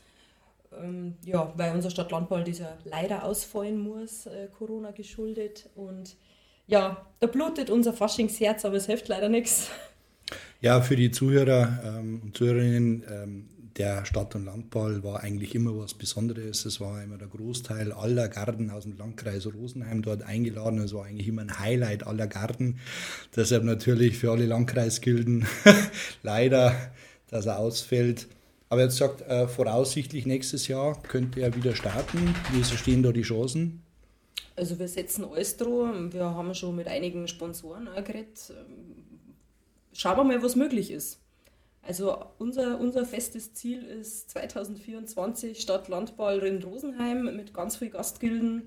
Ähm, 0.81 1.15
ja, 1.25 1.53
weil 1.55 1.73
unser 1.73 1.89
Stadt-Landball 1.89 2.43
dieser 2.43 2.77
leider 2.85 3.23
ausfallen 3.23 3.77
muss, 3.79 4.25
äh, 4.25 4.47
Corona 4.57 4.91
geschuldet. 4.91 5.69
Und 5.75 6.15
ja, 6.67 7.05
da 7.19 7.27
blutet 7.27 7.69
unser 7.69 7.93
Faschingsherz, 7.93 8.65
aber 8.65 8.75
es 8.75 8.85
hilft 8.85 9.07
leider 9.07 9.29
nichts. 9.29 9.69
Ja, 10.61 10.81
für 10.81 10.95
die 10.95 11.11
Zuhörer 11.11 11.79
ähm, 11.85 12.21
und 12.23 12.37
Zuhörerinnen, 12.37 13.03
ähm, 13.09 13.49
der 13.77 14.05
Stadt- 14.05 14.35
und 14.35 14.45
Landball 14.45 15.03
war 15.03 15.23
eigentlich 15.23 15.55
immer 15.55 15.75
was 15.77 15.95
Besonderes. 15.95 16.65
Es 16.65 16.79
war 16.79 17.03
immer 17.03 17.17
der 17.17 17.27
Großteil 17.27 17.91
aller 17.91 18.27
Garten 18.29 18.69
aus 18.69 18.83
dem 18.83 18.97
Landkreis 18.97 19.47
Rosenheim 19.47 20.01
dort 20.03 20.21
eingeladen. 20.21 20.79
Es 20.79 20.93
war 20.93 21.05
eigentlich 21.05 21.27
immer 21.27 21.41
ein 21.41 21.59
Highlight 21.59 22.05
aller 22.05 22.27
Garten. 22.27 22.79
Deshalb 23.35 23.63
natürlich 23.63 24.17
für 24.17 24.31
alle 24.31 24.45
Landkreisgilden 24.45 25.47
leider, 26.23 26.75
dass 27.29 27.45
er 27.45 27.57
ausfällt. 27.57 28.27
Aber 28.73 28.81
jetzt 28.81 28.97
sagt, 28.97 29.21
äh, 29.21 29.47
voraussichtlich 29.47 30.25
nächstes 30.25 30.67
Jahr 30.67 30.99
könnte 31.03 31.39
er 31.41 31.55
wieder 31.55 31.75
starten. 31.75 32.33
Wie 32.53 32.63
stehen 32.63 33.03
da 33.03 33.11
die 33.11 33.21
Chancen? 33.21 33.83
Also 34.55 34.79
wir 34.79 34.87
setzen 34.87 35.25
alles 35.25 35.57
dran. 35.57 36.11
Wir 36.11 36.23
haben 36.23 36.55
schon 36.55 36.75
mit 36.75 36.87
einigen 36.87 37.27
Sponsoren 37.27 37.87
auch 37.87 38.03
geredet. 38.03 38.51
Schauen 39.91 40.17
wir 40.17 40.23
mal, 40.23 40.41
was 40.41 40.55
möglich 40.55 40.89
ist. 40.89 41.19
Also 41.83 42.17
unser, 42.39 42.79
unser 42.79 43.05
festes 43.05 43.53
Ziel 43.53 43.83
ist 43.83 44.31
2024 44.31 45.61
Stadt 45.61 45.87
Landball 45.87 46.39
in 46.39 46.63
Rosenheim 46.63 47.25
mit 47.25 47.53
ganz 47.53 47.75
vielen 47.75 47.91
Gastgilden 47.91 48.63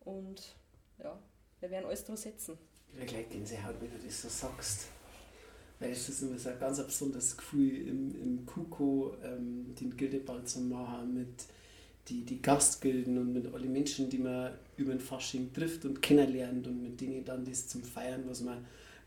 und 0.00 0.56
ja, 1.00 1.16
wir 1.60 1.70
werden 1.70 1.86
alles 1.86 2.04
dran 2.04 2.16
setzen. 2.16 2.58
Ich 2.90 2.98
kriege 2.98 3.12
gleich 3.12 3.28
Gänsehaut, 3.28 3.76
wenn 3.78 3.92
du 3.92 4.04
das 4.04 4.20
so 4.20 4.28
sagst. 4.28 4.88
Weil 5.80 5.92
es 5.92 6.08
ist 6.08 6.22
immer 6.22 6.38
so 6.38 6.48
ein 6.48 6.58
ganz 6.58 6.82
besonderes 6.82 7.36
Gefühl 7.36 7.86
im, 7.86 8.14
im 8.20 8.46
Kuko, 8.46 9.14
ähm, 9.24 9.74
den 9.80 9.96
Gildeball 9.96 10.42
zu 10.44 10.60
machen 10.60 11.14
mit 11.14 11.28
die, 12.08 12.22
die 12.24 12.40
Gastgilden 12.42 13.18
und 13.18 13.32
mit 13.32 13.52
allen 13.54 13.72
Menschen, 13.72 14.08
die 14.08 14.18
man 14.18 14.50
über 14.76 14.92
den 14.92 15.00
Fasching 15.00 15.52
trifft 15.52 15.84
und 15.84 16.00
kennenlernt 16.02 16.66
und 16.66 16.82
mit 16.82 17.00
denen 17.00 17.24
dann 17.24 17.44
das 17.44 17.68
zum 17.68 17.82
Feiern, 17.82 18.22
was 18.26 18.40
man 18.40 18.58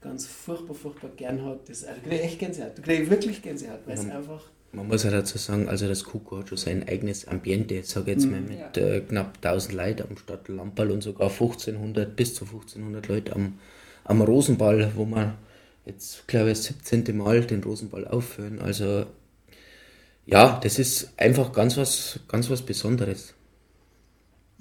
ganz 0.02 0.28
furchtbar, 0.28 0.76
furchtbar 0.76 1.10
gern 1.16 1.44
hat. 1.44 1.68
Das, 1.68 1.84
also, 1.84 2.00
kriege 2.02 2.16
ich 2.16 2.22
echt 2.24 2.40
Gänsehaut. 2.40 2.78
Da 2.78 2.82
kriege 2.82 3.04
ich 3.04 3.10
wirklich 3.10 3.42
Gänsehaut, 3.42 3.80
weil 3.86 3.96
es 3.98 4.10
einfach... 4.10 4.42
Man 4.74 4.88
muss 4.88 5.04
ja 5.04 5.12
dazu 5.12 5.38
sagen, 5.38 5.68
also 5.68 5.86
das 5.88 6.06
Kuko 6.06 6.38
hat 6.38 6.48
schon 6.48 6.58
sein 6.58 6.88
eigenes 6.88 7.28
Ambiente, 7.28 7.84
sage 7.84 8.12
jetzt 8.12 8.26
mal, 8.26 8.40
mit 8.40 8.58
Ja. 8.78 8.82
äh, 8.82 9.02
knapp 9.02 9.38
1000 9.44 9.74
Leuten 9.76 10.04
am 10.10 10.16
Stadt 10.18 10.48
Lamperl 10.48 10.92
und 10.92 11.02
sogar 11.04 11.30
1500 11.30 12.16
bis 12.16 12.36
zu 12.36 12.46
1500 12.46 13.06
Leute 13.10 13.36
am, 13.36 13.60
am 14.06 14.22
Rosenball, 14.22 14.94
wo 14.96 15.04
man 15.04 15.34
jetzt, 15.86 16.28
glaube 16.28 16.52
ich, 16.52 16.58
das 16.58 16.66
17. 16.66 17.18
Mal 17.18 17.42
den 17.46 17.64
Rosenball 17.64 18.08
aufführen. 18.08 18.60
Also 18.60 19.06
ja, 20.26 20.60
das 20.62 20.80
ist 20.80 21.14
einfach 21.18 21.52
ganz 21.52 21.78
was, 21.78 22.20
ganz 22.28 22.50
was 22.50 22.62
Besonderes. 22.62 23.34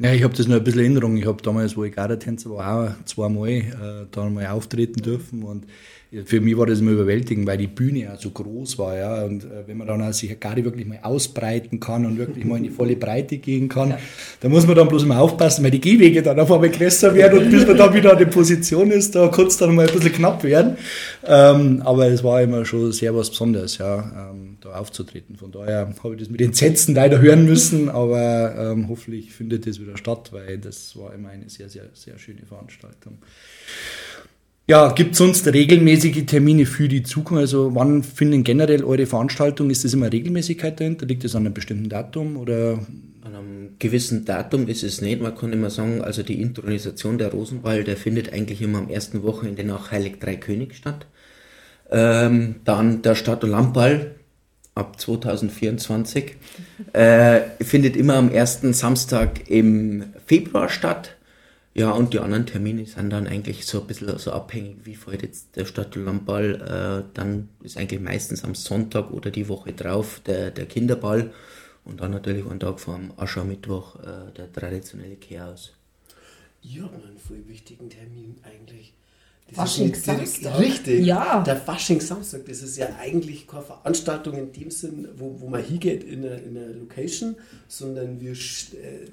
Ja, 0.02 0.14
ich 0.14 0.24
habe 0.24 0.34
das 0.34 0.48
nur 0.48 0.56
ein 0.56 0.64
bisschen 0.64 0.80
in 0.80 0.86
Erinnerung. 0.86 1.16
Ich 1.18 1.26
habe 1.26 1.42
damals, 1.42 1.76
wo 1.76 1.84
ich 1.84 1.94
Gardatänzer 1.94 2.48
war, 2.48 2.96
auch 2.98 3.04
zweimal 3.04 3.50
äh, 3.50 4.06
da 4.10 4.30
mal 4.30 4.46
auftreten 4.46 5.02
dürfen. 5.02 5.42
Und 5.42 5.66
für 6.24 6.40
mich 6.40 6.58
war 6.58 6.66
das 6.66 6.80
immer 6.80 6.90
überwältigend, 6.90 7.46
weil 7.46 7.58
die 7.58 7.68
Bühne 7.68 8.12
auch 8.12 8.20
so 8.20 8.30
groß 8.30 8.78
war. 8.78 8.96
Ja. 8.96 9.24
Und 9.24 9.44
äh, 9.44 9.68
wenn 9.68 9.76
man 9.76 9.86
dann 9.86 10.02
auch 10.02 10.12
sich 10.12 10.40
Garde 10.40 10.64
wirklich 10.64 10.86
mal 10.86 10.98
ausbreiten 11.02 11.78
kann 11.78 12.04
und 12.04 12.18
wirklich 12.18 12.44
mal 12.44 12.56
in 12.56 12.64
die 12.64 12.70
volle 12.70 12.96
Breite 12.96 13.38
gehen 13.38 13.68
kann, 13.68 13.94
da 14.40 14.48
muss 14.48 14.66
man 14.66 14.74
dann 14.74 14.88
bloß 14.88 15.04
mal 15.04 15.20
aufpassen, 15.20 15.62
weil 15.62 15.70
die 15.70 15.80
Gehwege 15.80 16.20
dann 16.22 16.40
auf 16.40 16.50
einmal 16.50 16.70
größer 16.70 17.14
werden 17.14 17.38
und 17.38 17.50
bis 17.50 17.64
man 17.64 17.76
dann 17.76 17.94
wieder 17.94 18.12
an 18.12 18.18
der 18.18 18.26
Position 18.26 18.90
ist, 18.90 19.14
da 19.14 19.28
kann 19.28 19.46
es 19.46 19.56
dann 19.56 19.74
mal 19.74 19.86
ein 19.86 19.94
bisschen 19.94 20.12
knapp 20.12 20.42
werden. 20.42 20.78
Ähm, 21.24 21.82
aber 21.84 22.08
es 22.08 22.24
war 22.24 22.42
immer 22.42 22.64
schon 22.64 22.90
sehr 22.90 23.14
was 23.14 23.30
Besonderes, 23.30 23.78
ja, 23.78 24.30
ähm, 24.32 24.56
da 24.60 24.70
aufzutreten. 24.70 25.36
Von 25.36 25.52
daher 25.52 25.94
habe 26.02 26.14
ich 26.14 26.20
das 26.20 26.28
mit 26.28 26.40
Entsetzen 26.40 26.94
leider 26.96 27.20
hören 27.20 27.44
müssen, 27.44 27.88
aber 27.88 28.72
ähm, 28.72 28.88
hoffentlich 28.88 29.32
findet 29.32 29.64
es 29.68 29.80
wieder 29.80 29.89
statt, 29.96 30.33
weil 30.33 30.59
das 30.59 30.96
war 30.96 31.14
immer 31.14 31.31
eine 31.31 31.48
sehr, 31.48 31.68
sehr, 31.68 31.90
sehr 31.94 32.18
schöne 32.18 32.42
Veranstaltung. 32.46 33.18
Ja, 34.66 34.92
gibt 34.92 35.12
es 35.12 35.18
sonst 35.18 35.48
regelmäßige 35.48 36.26
Termine 36.26 36.64
für 36.64 36.87
die 36.87 37.03
Zukunft? 37.03 37.40
Also 37.40 37.74
wann 37.74 38.05
finden 38.05 38.44
generell 38.44 38.85
eure 38.85 39.07
Veranstaltungen? 39.07 39.70
Ist 39.70 39.85
das 39.85 39.94
immer 39.94 40.12
Regelmäßigkeit 40.12 40.79
dahinter? 40.79 41.07
Liegt 41.07 41.24
das 41.24 41.35
an 41.35 41.44
einem 41.44 41.55
bestimmten 41.55 41.88
Datum 41.88 42.37
oder 42.37 42.87
An 43.22 43.35
einem 43.35 43.74
gewissen 43.79 44.24
Datum 44.24 44.66
ist 44.68 44.83
es 44.83 45.00
nicht. 45.03 45.20
Man 45.20 45.35
kann 45.35 45.53
immer 45.53 45.70
sagen, 45.70 46.00
also 46.03 46.22
die 46.22 46.40
Intronisation 46.40 47.18
der 47.18 47.33
Rosenball, 47.33 47.85
der 47.85 47.96
findet 47.96 48.33
eigentlich 48.33 48.62
immer 48.62 48.79
am 48.79 48.88
ersten 48.88 49.22
Wochenende 49.22 49.64
nach 49.64 49.90
Heilig 49.90 50.20
Drei 50.20 50.37
König 50.37 50.74
statt. 50.74 51.07
Ähm, 51.90 52.57
dann 52.64 53.03
der 53.03 53.14
Stadt- 53.16 53.44
und 53.44 53.50
Landball 53.50 54.14
ab 54.80 55.00
2024 55.00 56.34
äh, 56.92 57.40
findet 57.60 57.96
immer 57.96 58.14
am 58.14 58.30
ersten 58.30 58.72
Samstag 58.72 59.48
im 59.48 60.04
Februar 60.26 60.68
statt. 60.68 61.16
Ja, 61.72 61.92
und 61.92 62.12
die 62.12 62.18
anderen 62.18 62.46
Termine 62.46 62.84
sind 62.84 63.10
dann 63.10 63.28
eigentlich 63.28 63.64
so 63.64 63.80
ein 63.80 63.86
bisschen 63.86 64.18
so 64.18 64.32
abhängig, 64.32 64.78
wie 64.84 64.96
fällt 64.96 65.22
jetzt 65.22 65.54
der 65.54 65.66
Stadt- 65.66 65.96
und 65.96 66.04
Landball. 66.04 67.04
Äh, 67.06 67.10
dann 67.14 67.48
ist 67.62 67.76
eigentlich 67.76 68.00
meistens 68.00 68.42
am 68.42 68.56
Sonntag 68.56 69.12
oder 69.12 69.30
die 69.30 69.48
Woche 69.48 69.72
drauf 69.72 70.20
der, 70.26 70.50
der 70.50 70.66
Kinderball. 70.66 71.32
Und 71.84 72.00
dann 72.00 72.10
natürlich 72.10 72.44
einen 72.46 72.60
Tag 72.60 72.80
vor 72.80 72.96
dem 72.96 73.12
Aschermittwoch 73.16 73.96
äh, 74.00 74.32
der 74.36 74.52
traditionelle 74.52 75.16
Chaos. 75.16 75.72
Habe 76.64 76.98
noch 76.98 77.06
einen 77.06 77.18
voll 77.18 77.42
wichtigen 77.46 77.88
Termin 77.88 78.36
eigentlich. 78.42 78.92
Faschingssamstag? 79.52 80.58
Richtig. 80.58 81.04
Ja. 81.04 81.42
Der 81.42 81.56
Faschingssamstag, 81.56 82.46
das 82.46 82.62
ist 82.62 82.76
ja 82.76 82.88
eigentlich 82.98 83.46
keine 83.46 83.62
Veranstaltung 83.62 84.34
in 84.34 84.52
dem 84.52 84.70
Sinn, 84.70 85.08
wo, 85.16 85.40
wo 85.40 85.48
man 85.48 85.62
hingeht 85.62 86.04
in 86.04 86.24
einer, 86.24 86.42
in 86.42 86.56
einer 86.56 86.74
Location, 86.74 87.36
sondern 87.68 88.20
wir, 88.20 88.32
äh, 88.32 88.36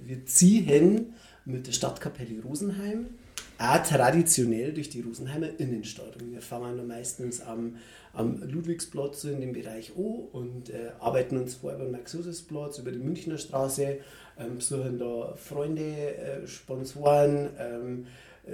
wir 0.05 0.25
ziehen 0.25 1.13
mit 1.45 1.67
der 1.67 1.71
Stadtkapelle 1.71 2.41
Rosenheim 2.43 3.07
auch 3.59 3.83
traditionell 3.83 4.73
durch 4.73 4.89
die 4.89 5.01
Rosenheimer 5.01 5.59
Innenstadt. 5.59 6.21
Und 6.21 6.31
wir 6.31 6.41
fahren 6.41 6.77
dann 6.77 6.87
meistens 6.87 7.41
am, 7.41 7.77
am 8.13 8.41
Ludwigsplatz 8.43 9.23
in 9.23 9.41
dem 9.41 9.53
Bereich 9.53 9.95
O 9.95 10.29
und 10.31 10.69
äh, 10.69 10.91
arbeiten 10.99 11.37
uns 11.37 11.55
vor 11.55 11.73
über 11.73 11.83
den 11.83 11.91
Max-Josefs-Platz, 11.91 12.79
über 12.79 12.91
die 12.91 12.99
Münchner 12.99 13.37
Straße, 13.37 13.97
ähm, 14.39 14.55
besuchen 14.55 14.99
da 14.99 15.33
Freunde, 15.35 15.81
äh, 15.81 16.47
Sponsoren, 16.47 17.49
ähm, 17.59 18.05
äh, 18.45 18.51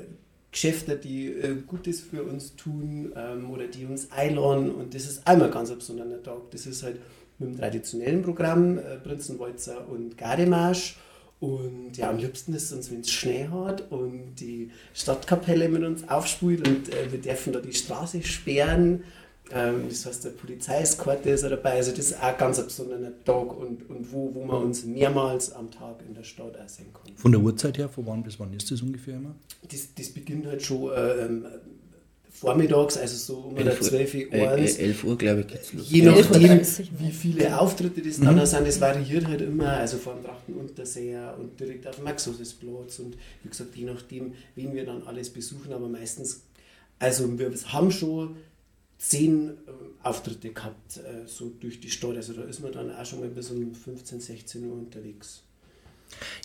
Geschäfte, 0.53 0.95
die 0.95 1.27
äh, 1.27 1.55
Gutes 1.67 1.99
für 1.99 2.23
uns 2.23 2.55
tun 2.55 3.11
ähm, 3.15 3.49
oder 3.51 3.67
die 3.67 3.85
uns 3.85 4.11
einladen. 4.11 4.71
Und 4.71 4.95
das 4.95 5.03
ist 5.03 5.27
einmal 5.27 5.49
ganz 5.49 5.69
ein 5.69 5.79
besonderer 5.79 6.23
Tag. 6.23 6.51
Das 6.51 6.65
ist 6.65 6.83
halt 6.83 6.99
mit 7.39 7.49
dem 7.49 7.57
traditionellen 7.57 8.21
Programm 8.21 8.77
äh, 8.77 8.97
Prinzenwalzer 9.03 9.89
und 9.89 10.17
Gardemarsch. 10.17 10.97
Und 11.39 11.97
ja, 11.97 12.09
am 12.09 12.19
liebsten 12.19 12.53
ist 12.53 12.65
es 12.65 12.71
uns, 12.71 12.91
wenn 12.91 13.01
es 13.01 13.11
Schnee 13.11 13.49
hat 13.51 13.91
und 13.91 14.35
die 14.35 14.71
Stadtkapelle 14.93 15.67
mit 15.67 15.83
uns 15.83 16.07
aufspielt 16.07 16.65
und 16.65 16.87
äh, 16.93 17.11
wir 17.11 17.19
dürfen 17.19 17.51
da 17.51 17.59
die 17.59 17.73
Straße 17.73 18.23
sperren. 18.23 19.03
Ähm, 19.51 19.85
das 19.89 20.05
heißt, 20.05 20.23
der 20.25 20.29
Polizeieskorte 20.31 21.29
ist 21.29 21.43
auch 21.43 21.49
dabei. 21.49 21.73
Also 21.73 21.91
das 21.91 21.99
ist 22.11 22.23
auch 22.23 22.37
ganz 22.37 22.59
ein 22.59 22.65
besonderer 22.65 23.11
Tag 23.25 23.55
und, 23.57 23.89
und 23.89 24.11
wo, 24.11 24.33
wo 24.33 24.43
man 24.45 24.63
uns 24.63 24.85
mehrmals 24.85 25.51
am 25.51 25.69
Tag 25.69 25.97
in 26.07 26.13
der 26.15 26.23
Stadt 26.23 26.57
auch 26.57 26.69
sehen 26.69 26.87
kann. 26.93 27.13
von 27.15 27.31
der 27.31 27.41
Uhrzeit 27.41 27.77
her, 27.77 27.89
von 27.89 28.05
wann 28.07 28.23
bis 28.23 28.39
wann 28.39 28.53
ist 28.53 28.71
das 28.71 28.81
ungefähr 28.81 29.15
immer? 29.15 29.35
Das, 29.69 29.89
das 29.95 30.09
beginnt 30.09 30.45
halt 30.47 30.63
schon 30.63 30.91
äh, 30.93 31.25
ähm, 31.25 31.45
vormittags, 32.31 32.97
also 32.97 33.15
so 33.15 33.39
um 33.49 33.55
der 33.55 33.79
12 33.79 34.13
Uhr. 34.15 34.33
äh, 34.33 34.47
eins. 34.47 34.77
äh, 34.77 34.83
11 34.85 35.03
Uhr, 35.03 35.17
glaube 35.17 35.41
ich, 35.41 35.47
geht's 35.47 35.73
los. 35.73 35.89
Je 35.89 36.03
Ja, 36.03 36.11
nachdem, 36.11 36.41
11.30 36.41 36.87
wie 36.99 37.11
viele 37.11 37.59
Auftritte 37.59 38.01
das 38.01 38.17
Mhm. 38.17 38.25
dann 38.25 38.45
sind, 38.45 38.67
das 38.67 38.81
variiert 38.81 39.27
halt 39.27 39.41
immer. 39.41 39.67
Also 39.73 39.97
vor 39.97 40.15
dem 40.15 40.23
Trachten 40.23 40.53
Unterseher 40.55 41.35
und 41.39 41.59
direkt 41.59 41.85
auf 41.87 41.95
dem 41.95 42.05
Maxusisplatz 42.05 42.99
und 42.99 43.15
wie 43.43 43.49
gesagt, 43.49 43.75
je 43.75 43.85
nachdem, 43.85 44.33
wen 44.55 44.73
wir 44.73 44.85
dann 44.85 45.03
alles 45.05 45.29
besuchen, 45.29 45.71
aber 45.73 45.87
meistens, 45.87 46.41
also 46.99 47.37
wir 47.37 47.51
haben 47.67 47.91
schon 47.91 48.35
zehn 48.97 49.49
ähm, 49.49 49.73
Auftritte 50.01 50.49
gehabt, 50.51 50.97
äh, 50.97 51.27
so 51.27 51.51
durch 51.59 51.79
die 51.79 51.89
Stadt. 51.89 52.15
Also 52.15 52.33
da 52.33 52.43
ist 52.43 52.61
man 52.61 52.71
dann 52.71 52.95
auch 52.95 53.05
schon 53.05 53.19
mal 53.19 53.29
bis 53.29 53.51
um 53.51 53.73
15, 53.73 54.19
16 54.19 54.65
Uhr 54.65 54.73
unterwegs. 54.73 55.43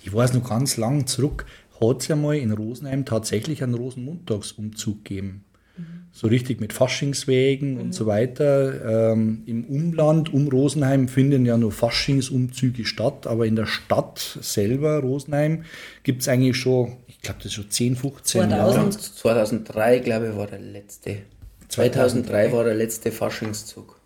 Ich 0.02 0.12
weiß 0.12 0.32
noch 0.34 0.48
ganz 0.48 0.76
lang 0.76 1.06
zurück, 1.06 1.44
hat 1.80 2.02
es 2.02 2.08
ja 2.08 2.16
mal 2.16 2.36
in 2.36 2.52
Rosenheim 2.52 3.04
tatsächlich 3.04 3.62
einen 3.62 3.74
Rosenmontagsumzug 3.74 5.04
gegeben. 5.04 5.44
So 6.10 6.26
richtig 6.26 6.60
mit 6.60 6.72
Faschingswägen 6.72 7.78
und 7.78 7.94
so 7.94 8.06
weiter. 8.06 9.12
Ähm, 9.12 9.42
Im 9.46 9.64
Umland 9.66 10.34
um 10.34 10.48
Rosenheim 10.48 11.06
finden 11.06 11.46
ja 11.46 11.56
nur 11.56 11.70
Faschingsumzüge 11.70 12.84
statt, 12.84 13.28
aber 13.28 13.46
in 13.46 13.54
der 13.54 13.66
Stadt 13.66 14.38
selber, 14.40 14.98
Rosenheim, 14.98 15.64
gibt 16.02 16.22
es 16.22 16.28
eigentlich 16.28 16.56
schon, 16.56 16.96
ich 17.06 17.20
glaube, 17.20 17.38
das 17.38 17.46
ist 17.46 17.54
schon 17.54 17.70
10, 17.70 17.94
15 17.94 18.50
Jahre. 18.50 18.72
2000. 18.72 19.00
2003, 19.00 19.98
glaube 20.00 20.30
ich, 20.30 20.36
war 20.36 20.48
der 20.48 20.58
letzte. 20.58 21.18
2003 21.78 22.52
war 22.52 22.64
der 22.64 22.74
letzte 22.74 23.12
Faschingszug 23.12 24.00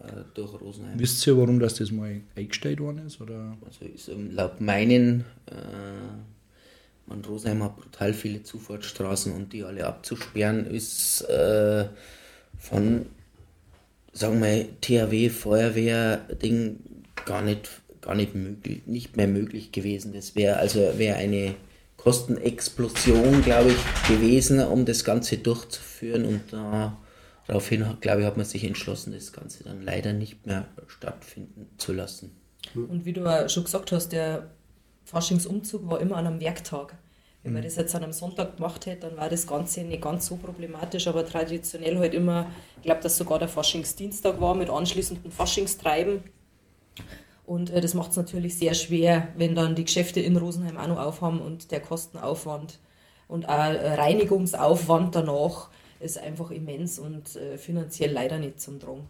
äh, 0.00 0.06
durch 0.34 0.60
Rosenheim. 0.60 0.98
Wisst 0.98 1.26
ihr, 1.26 1.36
warum 1.36 1.60
das, 1.60 1.74
das 1.74 1.90
mal 1.90 2.20
eingestellt 2.36 2.80
worden 2.80 3.06
ist? 3.06 3.20
Oder? 3.20 3.56
Also 3.64 3.84
ist 3.84 4.10
laut 4.32 4.60
meinen, 4.60 5.24
äh, 5.46 5.52
man 7.06 7.24
Rosenheim 7.24 7.62
hat 7.64 7.76
brutal 7.76 8.14
viele 8.14 8.42
Zufahrtsstraßen 8.42 9.32
und 9.32 9.52
die 9.52 9.64
alle 9.64 9.86
abzusperren, 9.86 10.66
ist 10.66 11.22
äh, 11.22 11.86
von, 12.58 13.06
sagen 14.12 14.42
wir, 14.42 14.66
THW, 14.80 15.28
Feuerwehr, 15.28 16.18
Ding 16.42 16.78
gar 17.24 17.42
nicht, 17.42 17.68
gar 18.00 18.14
nicht 18.14 18.34
möglich, 18.34 18.82
nicht 18.86 19.16
mehr 19.16 19.28
möglich 19.28 19.72
gewesen. 19.72 20.12
Das 20.12 20.34
wäre 20.34 20.56
also 20.56 20.92
wäre 20.96 21.16
eine 21.16 21.54
Kostenexplosion, 21.98 23.42
glaube 23.42 23.70
ich, 23.70 24.08
gewesen, 24.08 24.60
um 24.60 24.84
das 24.84 25.04
Ganze 25.04 25.36
durchzuführen 25.36 26.24
und 26.24 26.40
da 26.50 26.96
daraufhin, 27.48 27.84
glaube 28.00 28.20
ich, 28.20 28.26
hat 28.26 28.36
man 28.36 28.46
sich 28.46 28.62
entschlossen, 28.62 29.12
das 29.12 29.32
Ganze 29.32 29.64
dann 29.64 29.82
leider 29.82 30.12
nicht 30.12 30.46
mehr 30.46 30.68
stattfinden 30.86 31.66
zu 31.78 31.92
lassen. 31.92 32.36
Und 32.74 33.04
wie 33.04 33.12
du 33.12 33.48
schon 33.48 33.64
gesagt 33.64 33.90
hast, 33.90 34.10
der 34.10 34.50
Faschingsumzug 35.04 35.90
war 35.90 36.00
immer 36.00 36.16
an 36.16 36.26
einem 36.26 36.40
Werktag. 36.40 36.96
Wenn 37.42 37.54
man 37.54 37.62
das 37.62 37.76
jetzt 37.76 37.94
an 37.94 38.04
einem 38.04 38.12
Sonntag 38.12 38.56
gemacht 38.56 38.84
hätte, 38.84 39.08
dann 39.08 39.16
war 39.16 39.30
das 39.30 39.46
Ganze 39.46 39.80
nicht 39.82 40.02
ganz 40.02 40.26
so 40.26 40.36
problematisch, 40.36 41.06
aber 41.08 41.24
traditionell 41.24 41.98
halt 41.98 42.12
immer, 42.12 42.50
ich 42.76 42.82
glaube, 42.82 43.00
dass 43.00 43.16
sogar 43.16 43.38
der 43.38 43.48
Faschingsdienstag 43.48 44.40
war 44.40 44.54
mit 44.54 44.68
anschließendem 44.68 45.32
Faschingstreiben. 45.32 46.20
Und 47.46 47.70
äh, 47.70 47.80
das 47.80 47.94
macht 47.94 48.10
es 48.10 48.16
natürlich 48.18 48.58
sehr 48.58 48.74
schwer, 48.74 49.28
wenn 49.36 49.54
dann 49.54 49.74
die 49.74 49.84
Geschäfte 49.84 50.20
in 50.20 50.36
Rosenheim 50.36 50.76
auch 50.76 50.88
noch 50.88 50.98
aufhaben 50.98 51.40
und 51.40 51.70
der 51.70 51.80
Kostenaufwand 51.80 52.80
und 53.28 53.48
auch 53.48 53.54
Reinigungsaufwand 53.54 55.14
danach 55.14 55.70
ist 56.00 56.18
einfach 56.18 56.50
immens 56.50 56.98
und 56.98 57.36
äh, 57.36 57.58
finanziell 57.58 58.12
leider 58.12 58.38
nicht 58.38 58.60
zum 58.60 58.78
Drang. 58.78 59.06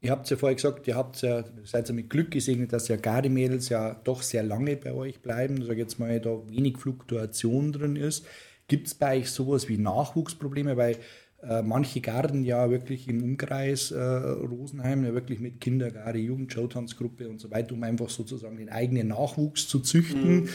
Ihr 0.00 0.12
habt 0.12 0.30
ja 0.30 0.36
vorher 0.36 0.54
gesagt, 0.54 0.86
ihr 0.86 0.94
habt 0.94 1.22
ja, 1.22 1.42
seid 1.64 1.88
ja 1.88 1.94
mit 1.94 2.08
Glück 2.08 2.30
gesegnet, 2.30 2.72
dass 2.72 2.86
ja 2.86 2.96
Gardemädels 2.96 3.68
ja 3.68 3.94
doch 4.04 4.22
sehr 4.22 4.44
lange 4.44 4.76
bei 4.76 4.92
euch 4.92 5.20
bleiben, 5.20 5.64
sage 5.64 5.80
jetzt 5.80 5.98
mal, 5.98 6.20
da 6.20 6.38
wenig 6.48 6.78
Fluktuation 6.78 7.72
drin 7.72 7.96
ist. 7.96 8.24
Gibt 8.68 8.86
es 8.86 8.94
bei 8.94 9.18
euch 9.18 9.30
sowas 9.30 9.68
wie 9.68 9.76
Nachwuchsprobleme? 9.78 10.76
Weil 10.76 10.98
äh, 11.42 11.62
manche 11.62 12.00
Garden 12.00 12.44
ja 12.44 12.70
wirklich 12.70 13.08
im 13.08 13.22
Umkreis 13.22 13.92
äh, 13.92 14.00
Rosenheim 14.00 15.04
ja 15.04 15.14
wirklich 15.14 15.40
mit 15.40 15.60
Kindergarde, 15.60 16.18
Jugend, 16.18 16.52
Showtanzgruppe 16.52 17.28
und 17.28 17.40
so 17.40 17.50
weiter, 17.50 17.74
um 17.74 17.82
einfach 17.82 18.08
sozusagen 18.08 18.56
den 18.56 18.68
eigenen 18.68 19.08
Nachwuchs 19.08 19.68
zu 19.68 19.80
züchten 19.80 20.42
mhm. 20.42 20.48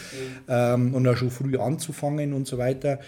ähm, 0.47 0.93
und 0.93 1.07
auch 1.07 1.15
schon 1.15 1.31
früh 1.31 1.57
anzufangen 1.57 2.33
und 2.33 2.47
so 2.47 2.57
weiter. 2.57 2.99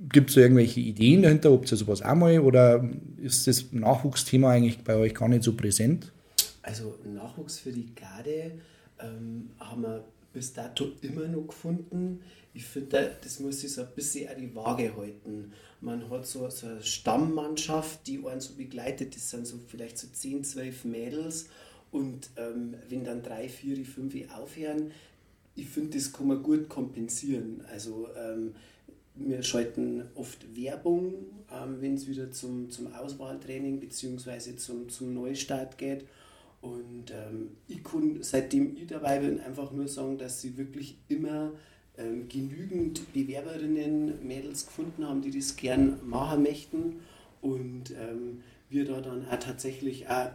Gibt 0.00 0.30
es 0.30 0.36
irgendwelche 0.36 0.80
Ideen 0.80 1.22
dahinter? 1.22 1.50
Ob 1.50 1.70
ihr 1.70 1.76
sowas 1.76 2.02
auch 2.02 2.14
mal 2.14 2.38
oder 2.38 2.88
ist 3.20 3.46
das 3.46 3.72
Nachwuchsthema 3.72 4.50
eigentlich 4.50 4.78
bei 4.84 4.96
euch 4.96 5.14
gar 5.14 5.28
nicht 5.28 5.42
so 5.42 5.54
präsent? 5.54 6.12
Also 6.62 6.94
Nachwuchs 7.04 7.58
für 7.58 7.72
die 7.72 7.94
Garde 7.94 8.52
ähm, 9.00 9.50
haben 9.58 9.82
wir 9.82 10.04
bis 10.32 10.52
dato 10.52 10.92
immer 11.02 11.26
noch 11.26 11.48
gefunden. 11.48 12.20
Ich 12.54 12.64
finde, 12.64 13.16
das 13.22 13.40
muss 13.40 13.60
sich 13.60 13.72
so 13.72 13.82
ein 13.82 13.88
bisschen 13.94 14.28
an 14.28 14.40
die 14.40 14.54
Waage 14.54 14.94
halten. 14.96 15.52
Man 15.80 16.08
hat 16.10 16.26
so, 16.26 16.48
so 16.50 16.66
eine 16.66 16.82
Stammmannschaft, 16.82 18.06
die 18.06 18.20
einen 18.24 18.40
so 18.40 18.54
begleitet. 18.54 19.16
Das 19.16 19.30
sind 19.30 19.46
so 19.46 19.58
vielleicht 19.66 19.98
so 19.98 20.06
10, 20.12 20.44
12 20.44 20.84
Mädels. 20.84 21.48
Und 21.90 22.30
ähm, 22.36 22.74
wenn 22.88 23.04
dann 23.04 23.22
drei, 23.22 23.48
vier, 23.48 23.84
fünf 23.84 24.14
aufhören, 24.36 24.92
ich 25.54 25.68
finde, 25.68 25.96
das 25.96 26.12
kann 26.12 26.28
man 26.28 26.42
gut 26.42 26.68
kompensieren. 26.68 27.62
Also 27.72 28.08
ähm, 28.16 28.54
wir 29.18 29.42
schalten 29.42 30.04
oft 30.14 30.56
Werbung, 30.56 31.14
ähm, 31.52 31.80
wenn 31.80 31.94
es 31.94 32.06
wieder 32.06 32.30
zum, 32.30 32.70
zum 32.70 32.92
Auswahltraining 32.92 33.80
bzw. 33.80 34.56
Zum, 34.56 34.88
zum 34.88 35.14
Neustart 35.14 35.78
geht. 35.78 36.06
Und 36.60 37.12
ähm, 37.12 37.50
ich 37.68 37.84
kann, 37.84 38.18
seitdem 38.22 38.76
ich 38.76 38.86
dabei 38.86 39.20
bin, 39.20 39.40
einfach 39.40 39.70
nur 39.72 39.88
sagen, 39.88 40.18
dass 40.18 40.40
sie 40.40 40.56
wirklich 40.56 40.98
immer 41.08 41.52
ähm, 41.96 42.28
genügend 42.28 43.12
Bewerberinnen, 43.12 44.26
Mädels 44.26 44.66
gefunden 44.66 45.06
haben, 45.06 45.22
die 45.22 45.30
das 45.30 45.56
gern 45.56 45.98
machen 46.08 46.42
möchten. 46.42 46.96
Und 47.40 47.92
ähm, 47.92 48.42
wir 48.70 48.84
da 48.84 49.00
dann 49.00 49.26
auch 49.28 49.38
tatsächlich 49.38 50.08
auch 50.08 50.30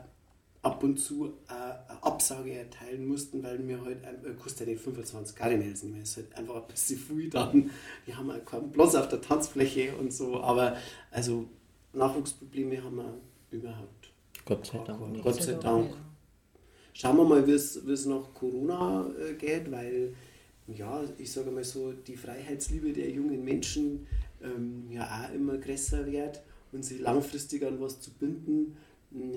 ab 0.63 0.81
und 0.81 0.97
zu 0.97 1.33
eine 1.47 2.01
Absage 2.01 2.53
erteilen 2.53 3.05
mussten, 3.05 3.43
weil 3.43 3.67
wir 3.67 3.83
halt, 3.83 4.03
äh, 4.03 4.33
kostet 4.41 4.67
ja 4.67 4.73
die 4.73 4.79
25 4.79 5.35
Cardinals 5.35 5.83
nicht 5.83 5.93
mehr, 5.93 6.03
ist 6.03 6.15
halt 6.15 6.35
einfach 6.35 6.55
ein 6.55 6.67
bisschen 6.67 6.97
viel 6.97 7.29
dann. 7.29 7.69
Die 8.07 8.15
haben 8.15 8.31
halt 8.31 8.45
keinen 8.45 8.71
Platz 8.71 8.95
auf 8.95 9.09
der 9.09 9.21
Tanzfläche 9.21 9.95
und 9.97 10.11
so, 10.13 10.41
aber 10.41 10.77
also 11.11 11.45
Nachwuchsprobleme 11.91 12.81
haben 12.81 12.95
wir 12.95 13.13
überhaupt. 13.51 14.11
Gott 14.45 14.65
sei 14.65 14.79
Dank. 14.79 15.21
Gott 15.21 15.41
sei 15.43 15.53
Dank. 15.53 15.95
Schauen 16.93 17.17
wir 17.17 17.25
mal, 17.25 17.45
wie 17.45 17.51
es 17.51 18.05
nach 18.05 18.33
Corona 18.33 19.09
äh, 19.19 19.33
geht, 19.33 19.69
weil, 19.69 20.13
ja, 20.67 21.03
ich 21.17 21.31
sage 21.31 21.51
mal 21.51 21.63
so, 21.63 21.91
die 21.91 22.15
Freiheitsliebe 22.15 22.93
der 22.93 23.09
jungen 23.09 23.43
Menschen 23.43 24.07
ähm, 24.41 24.85
ja 24.89 25.25
auch 25.27 25.33
immer 25.33 25.57
größer 25.57 26.05
wird 26.05 26.41
und 26.71 26.83
sie 26.83 26.99
langfristig 26.99 27.65
an 27.65 27.81
was 27.81 27.99
zu 27.99 28.11
binden, 28.11 28.77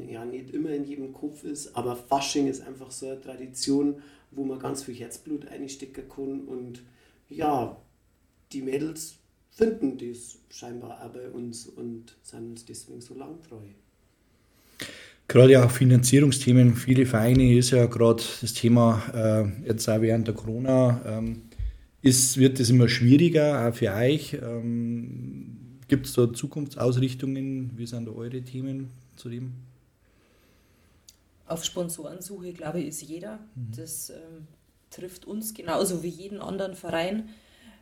ja 0.09 0.25
nicht 0.25 0.51
immer 0.51 0.71
in 0.71 0.85
jedem 0.85 1.13
Kopf 1.13 1.45
ist, 1.45 1.77
aber 1.77 1.97
Fasching 1.97 2.47
ist 2.47 2.67
einfach 2.67 2.91
so 2.91 3.07
eine 3.09 3.21
Tradition, 3.21 3.97
wo 4.31 4.45
man 4.45 4.59
ganz 4.59 4.85
viel 4.85 4.95
Herzblut 4.95 5.47
einstecken 5.49 6.09
kann 6.09 6.41
und 6.41 6.83
ja, 7.29 7.77
die 8.53 8.63
Mädels 8.63 9.17
finden 9.51 9.99
das 9.99 10.39
scheinbar 10.51 11.03
auch 11.03 11.11
bei 11.13 11.29
uns 11.31 11.67
und 11.67 12.15
sind 12.23 12.51
uns 12.51 12.65
deswegen 12.65 13.01
so 13.01 13.15
lang 13.15 13.43
treu. 13.49 13.65
Gerade 15.29 15.65
auch 15.65 15.71
Finanzierungsthemen, 15.71 16.77
viele 16.77 17.05
Vereine 17.05 17.57
ist 17.57 17.73
ja 17.73 17.87
gerade 17.87 18.23
das 18.41 18.53
Thema, 18.53 19.03
äh, 19.13 19.67
jetzt 19.69 19.89
auch 19.89 20.01
während 20.01 20.29
der 20.29 20.35
Corona, 20.35 21.01
ähm, 21.05 21.43
ist, 22.01 22.37
wird 22.37 22.61
es 22.61 22.71
immer 22.71 22.89
schwieriger, 22.89 23.67
auch 23.67 23.75
für 23.75 23.93
euch. 23.93 24.35
Ähm, 24.35 25.57
Gibt 25.89 26.07
es 26.07 26.13
da 26.13 26.33
Zukunftsausrichtungen? 26.33 27.73
Wie 27.77 27.87
sind 27.87 28.07
da 28.07 28.13
eure 28.13 28.43
Themen 28.43 28.91
zu 29.17 29.29
dem? 29.29 29.55
Auf 31.47 31.65
Sponsorensuche, 31.65 32.53
glaube 32.53 32.81
ich, 32.81 32.89
ist 32.89 33.03
jeder. 33.03 33.39
Mhm. 33.55 33.73
Das 33.77 34.11
ähm, 34.11 34.49
trifft 34.91 35.25
uns 35.25 35.55
genauso 35.55 36.03
wie 36.03 36.09
jeden 36.09 36.41
anderen 36.41 36.75
Verein. 36.75 37.29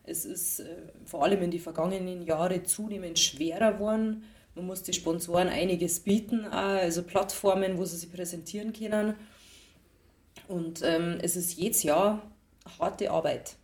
Es 0.04 0.24
ist 0.24 0.60
äh, 0.60 0.66
vor 1.06 1.24
allem 1.24 1.42
in 1.42 1.50
den 1.50 1.60
vergangenen 1.60 2.22
Jahren 2.22 2.64
zunehmend 2.66 3.18
schwerer 3.18 3.74
geworden. 3.74 4.24
Man 4.54 4.66
muss 4.66 4.82
die 4.82 4.92
Sponsoren 4.92 5.48
einiges 5.48 6.00
bieten, 6.00 6.44
also 6.44 7.02
Plattformen, 7.02 7.76
wo 7.76 7.84
sie 7.84 7.96
sich 7.96 8.12
präsentieren 8.12 8.72
können. 8.72 9.14
Und 10.46 10.82
ähm, 10.82 11.18
es 11.22 11.34
ist 11.34 11.54
jedes 11.54 11.82
Jahr 11.82 12.22
harte 12.78 13.10
Arbeit. 13.10 13.56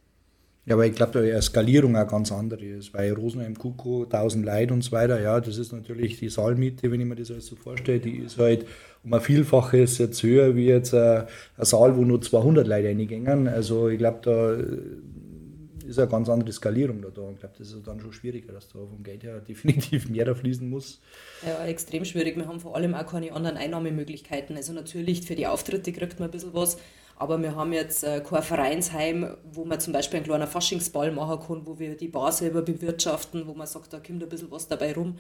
Ja, 0.71 0.77
aber 0.77 0.87
ich 0.87 0.95
glaube, 0.95 1.21
die 1.21 1.43
Skalierung 1.43 1.97
auch 1.97 2.07
ganz 2.07 2.31
andere 2.31 2.65
ist, 2.65 2.95
weil 2.95 3.13
Rosenheim, 3.13 3.59
Kuko, 3.59 4.05
1000 4.05 4.47
Leute 4.47 4.73
und 4.73 4.83
so 4.83 4.93
weiter, 4.93 5.21
ja, 5.21 5.41
das 5.41 5.59
ist 5.59 5.73
natürlich 5.73 6.21
die 6.21 6.29
Saalmiete, 6.29 6.93
wenn 6.93 7.01
ich 7.01 7.09
mir 7.09 7.17
das 7.17 7.33
alles 7.33 7.47
so 7.47 7.57
vorstelle, 7.57 7.99
die 7.99 8.19
ist 8.19 8.39
halt 8.39 8.67
um 9.03 9.13
ein 9.13 9.21
Vielfaches 9.21 9.99
jetzt 9.99 10.23
höher 10.23 10.55
wie 10.55 10.67
jetzt 10.67 10.95
ein, 10.95 11.25
ein 11.57 11.65
Saal, 11.65 11.97
wo 11.97 12.05
nur 12.05 12.23
200 12.23 12.69
Leute 12.69 12.87
reingängen. 12.87 13.49
Also 13.49 13.89
ich 13.89 13.99
glaube, 13.99 14.21
da 14.23 15.89
ist 15.89 15.99
eine 15.99 16.07
ganz 16.07 16.29
andere 16.29 16.53
Skalierung 16.53 17.03
da. 17.03 17.09
da. 17.09 17.29
Ich 17.33 17.41
glaube, 17.41 17.55
das 17.59 17.73
ist 17.73 17.85
dann 17.85 17.99
schon 17.99 18.13
schwieriger, 18.13 18.53
dass 18.53 18.69
da 18.69 18.79
vom 18.79 19.03
Geld 19.03 19.25
her 19.25 19.41
definitiv 19.49 20.09
mehr 20.09 20.25
da 20.25 20.37
fließen 20.37 20.71
muss. 20.71 21.01
Ja, 21.45 21.67
extrem 21.67 22.05
schwierig. 22.05 22.37
Wir 22.37 22.47
haben 22.47 22.61
vor 22.61 22.77
allem 22.77 22.95
auch 22.95 23.07
keine 23.07 23.33
anderen 23.33 23.57
Einnahmemöglichkeiten. 23.57 24.57
Also 24.57 24.73
natürlich 24.73 25.23
für 25.23 25.35
die 25.35 25.49
Auftritte 25.49 25.93
kriegt 25.93 26.21
man 26.21 26.29
ein 26.29 26.31
bisschen 26.31 26.55
was, 26.55 26.79
aber 27.21 27.41
wir 27.43 27.55
haben 27.55 27.75
jetzt 27.75 28.03
äh, 28.03 28.23
kein 28.27 28.43
Vereinsheim, 28.43 29.37
wo 29.53 29.67
man 29.67 29.79
zum 29.79 29.93
Beispiel 29.93 30.17
einen 30.17 30.25
kleinen 30.25 30.47
Faschingsball 30.47 31.13
machen 31.13 31.47
kann, 31.47 31.67
wo 31.67 31.79
wir 31.79 31.95
die 31.95 32.09
Bar 32.09 32.33
selber 32.33 32.63
bewirtschaften, 32.63 33.47
wo 33.47 33.53
man 33.53 33.67
sagt, 33.67 33.93
da 33.93 34.01
kommt 34.01 34.23
ein 34.23 34.29
bisschen 34.31 34.51
was 34.51 34.69
dabei 34.69 34.95
rum. 34.95 35.19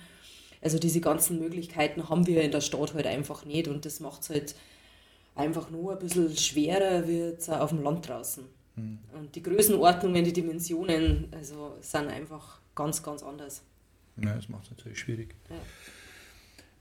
Also 0.62 0.78
diese 0.78 1.02
ganzen 1.02 1.38
Möglichkeiten 1.38 2.08
haben 2.08 2.26
wir 2.26 2.40
in 2.40 2.52
der 2.52 2.62
Stadt 2.62 2.94
halt 2.94 3.06
einfach 3.06 3.44
nicht 3.44 3.68
und 3.68 3.84
das 3.84 4.00
macht 4.00 4.22
es 4.22 4.30
halt 4.30 4.54
einfach 5.34 5.68
nur 5.68 5.92
ein 5.92 5.98
bisschen 5.98 6.34
schwerer 6.34 7.06
wie 7.06 7.18
jetzt 7.18 7.50
auf 7.50 7.68
dem 7.68 7.82
Land 7.82 8.08
draußen. 8.08 8.44
Mhm. 8.76 8.98
Und 9.18 9.36
die 9.36 9.42
Größenordnungen, 9.42 10.24
die 10.24 10.32
Dimensionen, 10.32 11.28
also 11.32 11.76
sind 11.82 12.08
einfach 12.08 12.60
ganz, 12.74 13.02
ganz 13.02 13.22
anders. 13.22 13.62
Ja, 14.16 14.34
das 14.34 14.48
macht 14.48 14.64
es 14.64 14.70
natürlich 14.70 14.98
schwierig. 15.00 15.34
Ja. 15.50 15.56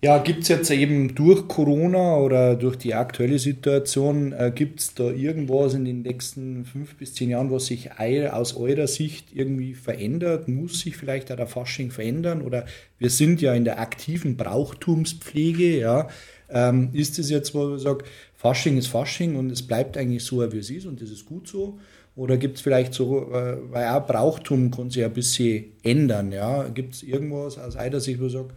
Ja, 0.01 0.17
gibt 0.19 0.43
es 0.43 0.47
jetzt 0.47 0.71
eben 0.71 1.13
durch 1.13 1.49
Corona 1.49 2.15
oder 2.19 2.55
durch 2.55 2.77
die 2.77 2.93
aktuelle 2.93 3.37
Situation, 3.37 4.31
äh, 4.31 4.49
gibt 4.55 4.79
es 4.79 4.93
da 4.93 5.11
irgendwas 5.11 5.73
in 5.73 5.83
den 5.83 6.03
nächsten 6.03 6.63
fünf 6.63 6.95
bis 6.95 7.15
zehn 7.15 7.31
Jahren, 7.31 7.51
was 7.51 7.65
sich 7.65 7.89
aus 7.99 8.55
eurer 8.55 8.87
Sicht 8.87 9.33
irgendwie 9.33 9.73
verändert? 9.73 10.47
Muss 10.47 10.79
sich 10.79 10.95
vielleicht 10.95 11.29
auch 11.33 11.35
der 11.35 11.47
Fasching 11.47 11.91
verändern? 11.91 12.41
Oder 12.43 12.65
wir 12.97 13.09
sind 13.09 13.41
ja 13.41 13.53
in 13.53 13.65
der 13.65 13.81
aktiven 13.81 14.37
Brauchtumspflege, 14.37 15.77
ja. 15.79 16.07
Ähm, 16.49 16.91
ist 16.93 17.19
es 17.19 17.29
jetzt, 17.29 17.53
wo 17.53 17.67
man 17.67 17.79
sagt, 17.79 18.07
Fasching 18.35 18.77
ist 18.77 18.87
Fasching 18.87 19.35
und 19.35 19.51
es 19.51 19.67
bleibt 19.67 19.97
eigentlich 19.97 20.23
so, 20.23 20.49
wie 20.53 20.59
es 20.59 20.69
ist 20.69 20.85
und 20.85 21.01
das 21.01 21.09
ist 21.09 21.25
gut 21.25 21.49
so? 21.49 21.77
Oder 22.15 22.37
gibt 22.37 22.55
es 22.55 22.61
vielleicht 22.61 22.93
so, 22.93 23.33
äh, 23.33 23.57
weil 23.69 23.89
auch 23.89 24.07
Brauchtum 24.07 24.71
kann 24.71 24.89
sich 24.89 25.03
ein 25.03 25.13
bisschen 25.13 25.65
ändern, 25.83 26.31
ja? 26.31 26.69
Gibt 26.69 26.95
es 26.95 27.03
irgendwas 27.03 27.57
aus 27.57 27.75
einer 27.75 27.99
Sicht, 27.99 28.19
wo 28.19 28.23
man 28.23 28.31
sagt, 28.31 28.51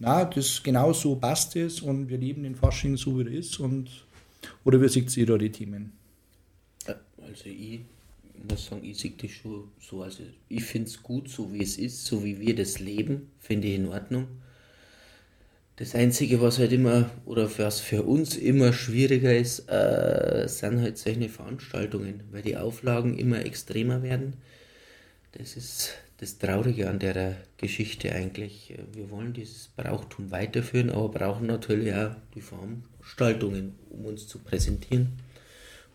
na, 0.00 0.24
das 0.24 0.62
genau 0.62 0.92
so 0.92 1.16
passt 1.16 1.56
es 1.56 1.80
und 1.80 2.08
wir 2.08 2.18
leben 2.18 2.44
den 2.44 2.54
Fasching 2.54 2.96
so, 2.96 3.18
wie 3.18 3.22
er 3.22 3.32
ist. 3.32 3.58
Und, 3.58 3.90
oder 4.64 4.80
wie 4.80 4.88
sieht 4.88 5.16
ihr 5.16 5.26
da 5.26 5.36
die 5.36 5.50
Themen? 5.50 5.92
Also 6.86 7.46
ich 7.46 7.80
muss 8.48 8.66
sagen, 8.66 8.84
ich 8.84 8.98
sehe 8.98 9.12
das 9.20 9.30
schon 9.30 9.70
so. 9.80 10.02
Also 10.02 10.22
ich 10.48 10.64
finde 10.64 10.88
es 10.88 11.02
gut, 11.02 11.28
so 11.28 11.52
wie 11.52 11.62
es 11.62 11.78
ist, 11.78 12.06
so 12.06 12.24
wie 12.24 12.38
wir 12.38 12.54
das 12.54 12.78
leben, 12.78 13.30
finde 13.40 13.68
ich 13.68 13.74
in 13.74 13.88
Ordnung. 13.88 14.28
Das 15.76 15.94
Einzige, 15.94 16.40
was 16.40 16.58
halt 16.58 16.72
immer, 16.72 17.10
oder 17.24 17.48
was 17.58 17.78
für 17.78 18.02
uns 18.02 18.36
immer 18.36 18.72
schwieriger 18.72 19.36
ist, 19.36 19.68
äh, 19.68 20.46
sind 20.48 20.80
halt 20.80 20.98
solche 20.98 21.28
Veranstaltungen, 21.28 22.24
weil 22.32 22.42
die 22.42 22.56
Auflagen 22.56 23.16
immer 23.16 23.44
extremer 23.44 24.02
werden. 24.02 24.34
Das 25.32 25.56
ist 25.56 25.90
das 26.18 26.38
Traurige 26.38 26.88
an 26.88 26.98
der 26.98 27.36
Geschichte 27.56 28.12
eigentlich. 28.12 28.74
Wir 28.92 29.10
wollen 29.10 29.32
dieses 29.32 29.68
Brauchtum 29.68 30.30
weiterführen, 30.30 30.90
aber 30.90 31.08
brauchen 31.08 31.46
natürlich 31.46 31.94
auch 31.94 32.14
die 32.34 32.40
Veranstaltungen, 32.40 33.78
um 33.90 34.04
uns 34.04 34.26
zu 34.26 34.40
präsentieren. 34.40 35.12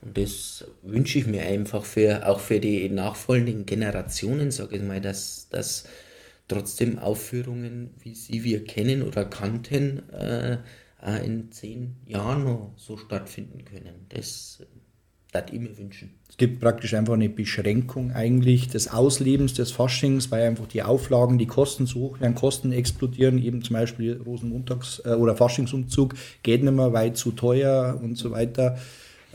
Und 0.01 0.17
das 0.17 0.65
wünsche 0.81 1.19
ich 1.19 1.27
mir 1.27 1.43
einfach 1.43 1.85
für, 1.85 2.27
auch 2.27 2.39
für 2.39 2.59
die 2.59 2.89
nachfolgenden 2.89 3.65
Generationen, 3.65 4.51
sage 4.51 4.77
ich 4.77 4.83
mal, 4.83 5.01
dass, 5.01 5.47
dass 5.49 5.85
trotzdem 6.47 6.99
Aufführungen, 6.99 7.91
wie 8.01 8.15
sie 8.15 8.43
wir 8.43 8.63
kennen 8.63 9.01
oder 9.01 9.25
kannten, 9.25 10.09
äh, 10.09 10.57
in 11.25 11.51
zehn 11.51 11.97
Jahren 12.05 12.45
noch 12.45 12.73
so 12.77 12.95
stattfinden 12.95 13.65
können. 13.65 14.05
Das 14.09 14.65
würde 15.33 15.53
ich 15.53 15.59
mir 15.59 15.77
wünschen. 15.77 16.13
Es 16.33 16.37
gibt 16.37 16.61
praktisch 16.61 16.95
einfach 16.95 17.13
eine 17.13 17.29
Beschränkung 17.29 18.11
eigentlich 18.11 18.67
des 18.67 18.91
Auslebens 18.91 19.53
des 19.53 19.71
Faschings, 19.71 20.31
weil 20.31 20.47
einfach 20.47 20.65
die 20.65 20.81
Auflagen, 20.81 21.37
die 21.37 21.45
Kosten 21.45 21.85
so 21.85 21.99
hoch 21.99 22.19
werden, 22.19 22.33
Kosten 22.33 22.71
explodieren, 22.71 23.37
eben 23.37 23.61
zum 23.61 23.75
Beispiel 23.75 24.19
Rosenmontags- 24.25 25.05
äh, 25.05 25.13
oder 25.13 25.35
Faschingsumzug 25.35 26.15
geht 26.41 26.63
nicht 26.63 26.73
mehr 26.73 26.91
weit 26.91 27.17
zu 27.17 27.33
teuer 27.33 27.99
und 28.01 28.17
so 28.17 28.31
weiter. 28.31 28.79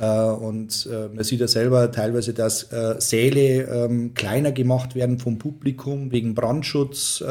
Äh, 0.01 0.09
und 0.09 0.89
äh, 0.93 1.15
man 1.15 1.23
sieht 1.23 1.39
ja 1.39 1.47
selber 1.47 1.93
teilweise, 1.93 2.35
dass 2.35 2.69
Säle 2.99 3.69
ähm, 3.69 4.15
kleiner 4.15 4.51
gemacht 4.51 4.97
werden 4.97 5.21
vom 5.21 5.39
Publikum 5.39 6.11
wegen 6.11 6.35
Brandschutz 6.35 7.23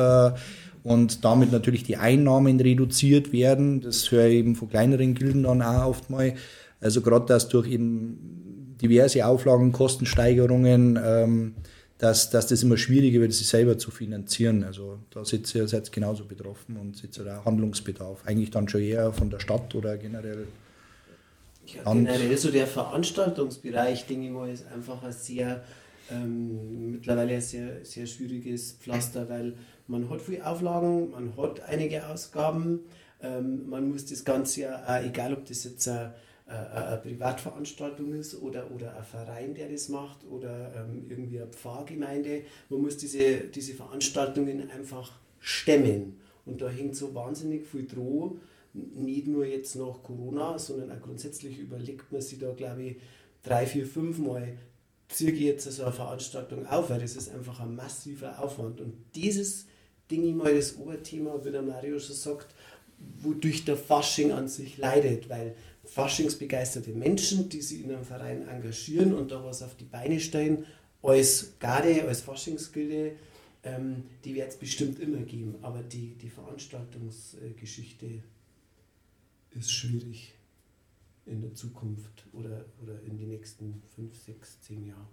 und 0.83 1.25
damit 1.25 1.51
natürlich 1.51 1.83
die 1.83 1.97
Einnahmen 1.97 2.61
reduziert 2.61 3.33
werden. 3.33 3.81
Das 3.81 4.09
höre 4.11 4.27
ich 4.27 4.35
eben 4.35 4.55
von 4.55 4.69
kleineren 4.69 5.13
Gilden 5.13 5.43
dann 5.43 5.61
auch 5.61 5.87
oft 5.87 6.09
mal. 6.09 6.35
Also 6.79 7.01
gerade 7.01 7.25
das 7.25 7.49
durch 7.49 7.69
eben 7.69 8.46
diverse 8.81 9.25
Auflagen, 9.25 9.71
Kostensteigerungen, 9.71 10.99
ähm, 11.03 11.55
dass, 11.97 12.29
dass 12.29 12.47
das 12.47 12.61
immer 12.61 12.77
schwieriger 12.77 13.19
wird, 13.21 13.33
sich 13.33 13.47
selber 13.47 13.77
zu 13.77 13.89
finanzieren. 13.89 14.63
Also 14.63 14.99
da 15.09 15.25
seid 15.25 15.53
ihr 15.55 15.67
seid 15.67 15.91
genauso 15.91 16.25
betroffen 16.25 16.77
und 16.77 16.95
seid 16.95 17.17
ihr 17.17 17.39
auch 17.39 17.45
Handlungsbedarf. 17.45 18.21
Eigentlich 18.25 18.51
dann 18.51 18.69
schon 18.69 18.81
eher 18.81 19.11
von 19.13 19.29
der 19.29 19.39
Stadt 19.39 19.73
oder 19.73 19.97
generell. 19.97 20.47
Ja, 21.65 21.91
generell 21.91 22.37
so 22.37 22.51
der 22.51 22.67
Veranstaltungsbereich, 22.67 24.05
denke 24.05 24.27
ich 24.27 24.31
mal, 24.31 24.49
ist 24.49 24.65
einfach 24.71 25.03
ein 25.03 25.11
sehr, 25.11 25.63
ähm, 26.11 26.91
mittlerweile 26.91 27.33
ein 27.33 27.41
sehr, 27.41 27.83
sehr 27.83 28.05
schwieriges 28.05 28.73
Pflaster, 28.73 29.27
weil 29.27 29.55
man 29.87 30.09
hat 30.09 30.21
viele 30.21 30.45
Auflagen, 30.45 31.11
man 31.11 31.35
hat 31.35 31.61
einige 31.67 32.07
Ausgaben, 32.07 32.81
ähm, 33.21 33.67
man 33.67 33.89
muss 33.89 34.05
das 34.05 34.23
Ganze 34.23 34.61
ja, 34.61 35.01
egal 35.01 35.33
ob 35.33 35.45
das 35.45 35.63
jetzt 35.63 35.87
ein 35.89 36.11
eine 36.47 36.97
Privatveranstaltung 36.97 38.13
ist 38.13 38.41
oder, 38.41 38.71
oder 38.71 38.95
ein 38.95 39.03
Verein, 39.03 39.53
der 39.53 39.69
das 39.69 39.89
macht 39.89 40.25
oder 40.29 40.73
ähm, 40.75 41.05
irgendwie 41.09 41.39
eine 41.41 41.51
Pfarrgemeinde. 41.51 42.43
Man 42.69 42.81
muss 42.81 42.97
diese, 42.97 43.39
diese 43.41 43.73
Veranstaltungen 43.73 44.69
einfach 44.69 45.19
stemmen. 45.39 46.19
Und 46.45 46.61
da 46.61 46.69
hängt 46.69 46.95
so 46.95 47.13
wahnsinnig 47.13 47.67
viel 47.67 47.85
dran, 47.85 48.39
nicht 48.73 49.27
nur 49.27 49.45
jetzt 49.45 49.75
nach 49.75 50.01
Corona, 50.03 50.57
sondern 50.57 50.91
auch 50.91 51.01
grundsätzlich 51.01 51.59
überlegt 51.59 52.11
man 52.11 52.21
sich 52.21 52.39
da, 52.39 52.51
glaube 52.53 52.83
ich, 52.83 52.95
drei, 53.43 53.65
vier, 53.65 53.85
fünf 53.85 54.17
Mal, 54.19 54.57
ziehe 55.09 55.31
ich 55.31 55.39
jetzt 55.39 55.71
so 55.71 55.83
eine 55.83 55.91
Veranstaltung 55.91 56.65
auf, 56.67 56.89
weil 56.89 57.01
das 57.01 57.15
ist 57.15 57.29
einfach 57.29 57.59
ein 57.59 57.75
massiver 57.75 58.41
Aufwand. 58.41 58.79
Und 58.81 58.93
dieses, 59.15 59.65
ich 60.09 60.19
mal, 60.33 60.55
das 60.55 60.77
Oberthema, 60.77 61.43
wie 61.43 61.51
der 61.51 61.61
Mario 61.61 61.99
schon 61.99 62.15
sagt, 62.15 62.53
wodurch 63.19 63.65
der 63.65 63.77
Fasching 63.77 64.31
an 64.31 64.47
sich 64.47 64.77
leidet, 64.77 65.29
weil 65.29 65.55
faschingsbegeisterte 65.89 66.91
Menschen, 66.91 67.49
die 67.49 67.61
sich 67.61 67.83
in 67.83 67.91
einem 67.91 68.03
Verein 68.03 68.47
engagieren 68.47 69.13
und 69.13 69.31
da 69.31 69.43
was 69.43 69.61
auf 69.63 69.75
die 69.75 69.85
Beine 69.85 70.19
stellen, 70.19 70.65
als 71.01 71.53
Garde, 71.59 72.05
als 72.07 72.21
Faschingsgilde, 72.21 73.13
ähm, 73.63 74.03
die 74.23 74.35
wird 74.35 74.49
es 74.49 74.57
bestimmt 74.57 74.99
immer 74.99 75.19
geben. 75.19 75.55
Aber 75.61 75.81
die, 75.83 76.15
die 76.15 76.29
Veranstaltungsgeschichte 76.29 78.23
ist 79.51 79.71
schwierig 79.71 80.33
in 81.25 81.41
der 81.41 81.53
Zukunft 81.53 82.25
oder, 82.33 82.65
oder 82.81 83.01
in 83.05 83.17
den 83.17 83.29
nächsten 83.29 83.81
fünf, 83.95 84.15
sechs, 84.17 84.61
zehn 84.61 84.85
Jahren. 84.85 85.07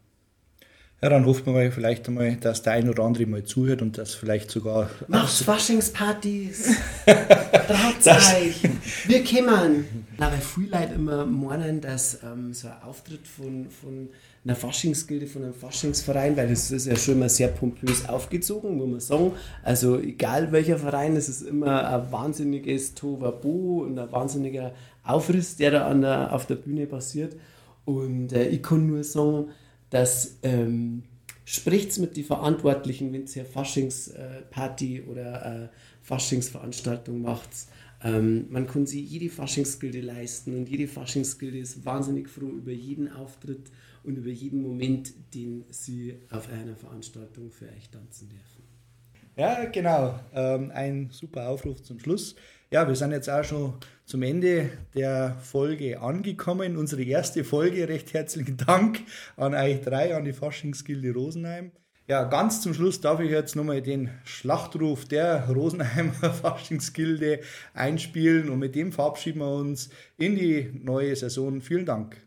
Ja, 1.03 1.11
dann 1.11 1.27
hofft 1.27 1.47
man 1.47 1.71
vielleicht 1.71 2.09
einmal, 2.09 2.37
dass 2.37 2.63
der 2.63 2.75
ein 2.75 2.89
oder 2.89 3.03
andere 3.03 3.27
mal 3.27 3.45
zuhört 3.45 3.83
und 3.83 3.99
das 3.99 4.15
vielleicht 4.15 4.51
sogar. 4.51 4.89
Macht 5.09 5.35
Faschingspartys! 5.35 6.77
Euch! 7.07 8.63
Wir 9.07 9.23
kümmern! 9.23 10.04
Na, 10.19 10.31
viele 10.31 10.71
Leute 10.71 10.95
immer 10.95 11.27
meinen, 11.27 11.81
dass 11.81 12.23
ähm, 12.23 12.53
so 12.53 12.69
ein 12.69 12.83
Auftritt 12.83 13.27
von, 13.27 13.69
von 13.71 14.09
einer 14.45 14.55
Faschingsgilde, 14.55 15.27
von 15.27 15.43
einem 15.43 15.55
Faschingsverein, 15.55 16.37
weil 16.37 16.49
das 16.49 16.71
ist 16.71 16.87
ja 16.87 16.97
schon 16.97 17.15
immer 17.15 17.29
sehr 17.29 17.49
pompös 17.49 18.09
aufgezogen, 18.09 18.77
muss 18.77 18.89
man 18.89 19.01
sagen. 19.01 19.33
Also, 19.63 19.99
egal 19.99 20.53
welcher 20.53 20.79
Verein, 20.79 21.17
es 21.17 21.29
ist 21.29 21.43
immer 21.43 21.89
ein 21.89 22.13
wahnsinniges 22.13 22.95
Tovabo 22.95 23.85
und 23.85 23.99
ein 23.99 24.13
wahnsinniger 24.13 24.73
Aufriss, 25.03 25.57
der 25.57 25.71
da 25.71 25.95
der, 25.95 26.33
auf 26.33 26.47
der 26.47 26.57
Bühne 26.57 26.87
passiert. 26.87 27.37
Und 27.85 28.33
äh, 28.33 28.49
ich 28.49 28.63
kann 28.63 28.87
nur 28.87 29.05
sagen, 29.05 29.49
dass 29.91 30.39
ähm, 30.43 31.03
spricht 31.45 31.99
mit 31.99 32.17
den 32.17 32.25
Verantwortlichen, 32.25 33.13
wenn 33.13 33.27
ihr 33.27 33.45
Faschingsparty 33.45 35.03
oder 35.03 35.65
äh, 35.65 35.69
Faschingsveranstaltung 36.03 37.23
macht. 37.23 37.49
Ähm, 38.05 38.47
man 38.51 38.67
kann 38.67 38.87
sich 38.87 39.11
jede 39.11 39.31
Faschingsgilde 39.31 40.03
leisten 40.03 40.55
und 40.55 40.69
jede 40.69 40.87
Faschingsgilde 40.87 41.59
ist 41.59 41.85
wahnsinnig 41.87 42.29
froh 42.29 42.51
über 42.51 42.71
jeden 42.71 43.11
Auftritt 43.11 43.71
und 44.03 44.19
über 44.19 44.29
jeden 44.29 44.63
Moment, 44.63 45.15
den 45.35 45.65
sie 45.71 46.21
auf 46.31 46.51
einer 46.53 46.77
Veranstaltung 46.77 47.51
für 47.51 47.65
euch 47.65 47.89
tanzen 47.91 48.29
dürfen. 48.29 48.63
Ja, 49.37 49.65
genau. 49.65 50.21
Ähm, 50.35 50.71
ein 50.73 51.09
super 51.11 51.49
Aufruf 51.49 51.83
zum 51.83 51.99
Schluss. 51.99 52.37
Ja, 52.71 52.87
wir 52.87 52.95
sind 52.95 53.13
jetzt 53.13 53.31
auch 53.31 53.43
schon 53.43 53.75
zum 54.05 54.23
Ende 54.23 54.71
der 54.95 55.37
Folge 55.43 56.01
angekommen. 56.01 56.77
Unsere 56.77 57.03
erste 57.03 57.43
Folge. 57.43 57.89
Recht 57.89 58.13
herzlichen 58.13 58.59
Dank 58.59 59.01
an 59.37 59.55
euch 59.55 59.81
drei, 59.81 60.15
an 60.15 60.25
die 60.25 60.33
Faschingsgilde 60.33 61.13
Rosenheim. 61.13 61.73
Ja, 62.07 62.25
ganz 62.25 62.61
zum 62.61 62.75
Schluss 62.75 63.01
darf 63.01 63.21
ich 63.21 63.31
jetzt 63.31 63.57
nochmal 63.57 63.81
den 63.81 64.11
Schlachtruf 64.25 65.07
der 65.07 65.49
Rosenheimer 65.49 66.13
Faschingsgilde 66.43 67.41
einspielen 67.73 68.51
und 68.51 68.59
mit 68.59 68.75
dem 68.75 68.93
verabschieden 68.93 69.39
wir 69.39 69.55
uns 69.55 69.89
in 70.19 70.37
die 70.37 70.71
neue 70.83 71.17
Saison. 71.17 71.63
Vielen 71.63 71.87
Dank. 71.87 72.19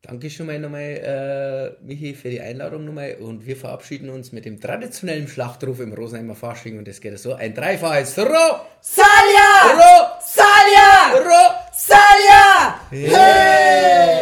Danke 0.00 0.30
schon 0.30 0.46
mal 0.46 0.58
nochmal, 0.58 1.76
äh, 1.80 1.84
Michi, 1.84 2.14
für 2.14 2.30
die 2.30 2.40
Einladung 2.40 2.86
nochmal. 2.86 3.18
Und 3.20 3.46
wir 3.46 3.54
verabschieden 3.54 4.08
uns 4.08 4.32
mit 4.32 4.46
dem 4.46 4.58
traditionellen 4.58 5.28
Schlachtruf 5.28 5.78
im 5.80 5.92
Rosenheimer 5.92 6.34
Fasching. 6.34 6.78
Und 6.78 6.88
es 6.88 7.00
geht 7.00 7.16
so: 7.18 7.34
ein 7.34 7.54
Dreifachs. 7.54 8.18
Ro! 8.18 8.66
Salja! 8.80 9.76
Ro! 9.76 10.20
Salja! 10.20 11.20
Ro! 11.20 11.54
Salja! 11.72 12.80
Hey! 12.90 14.21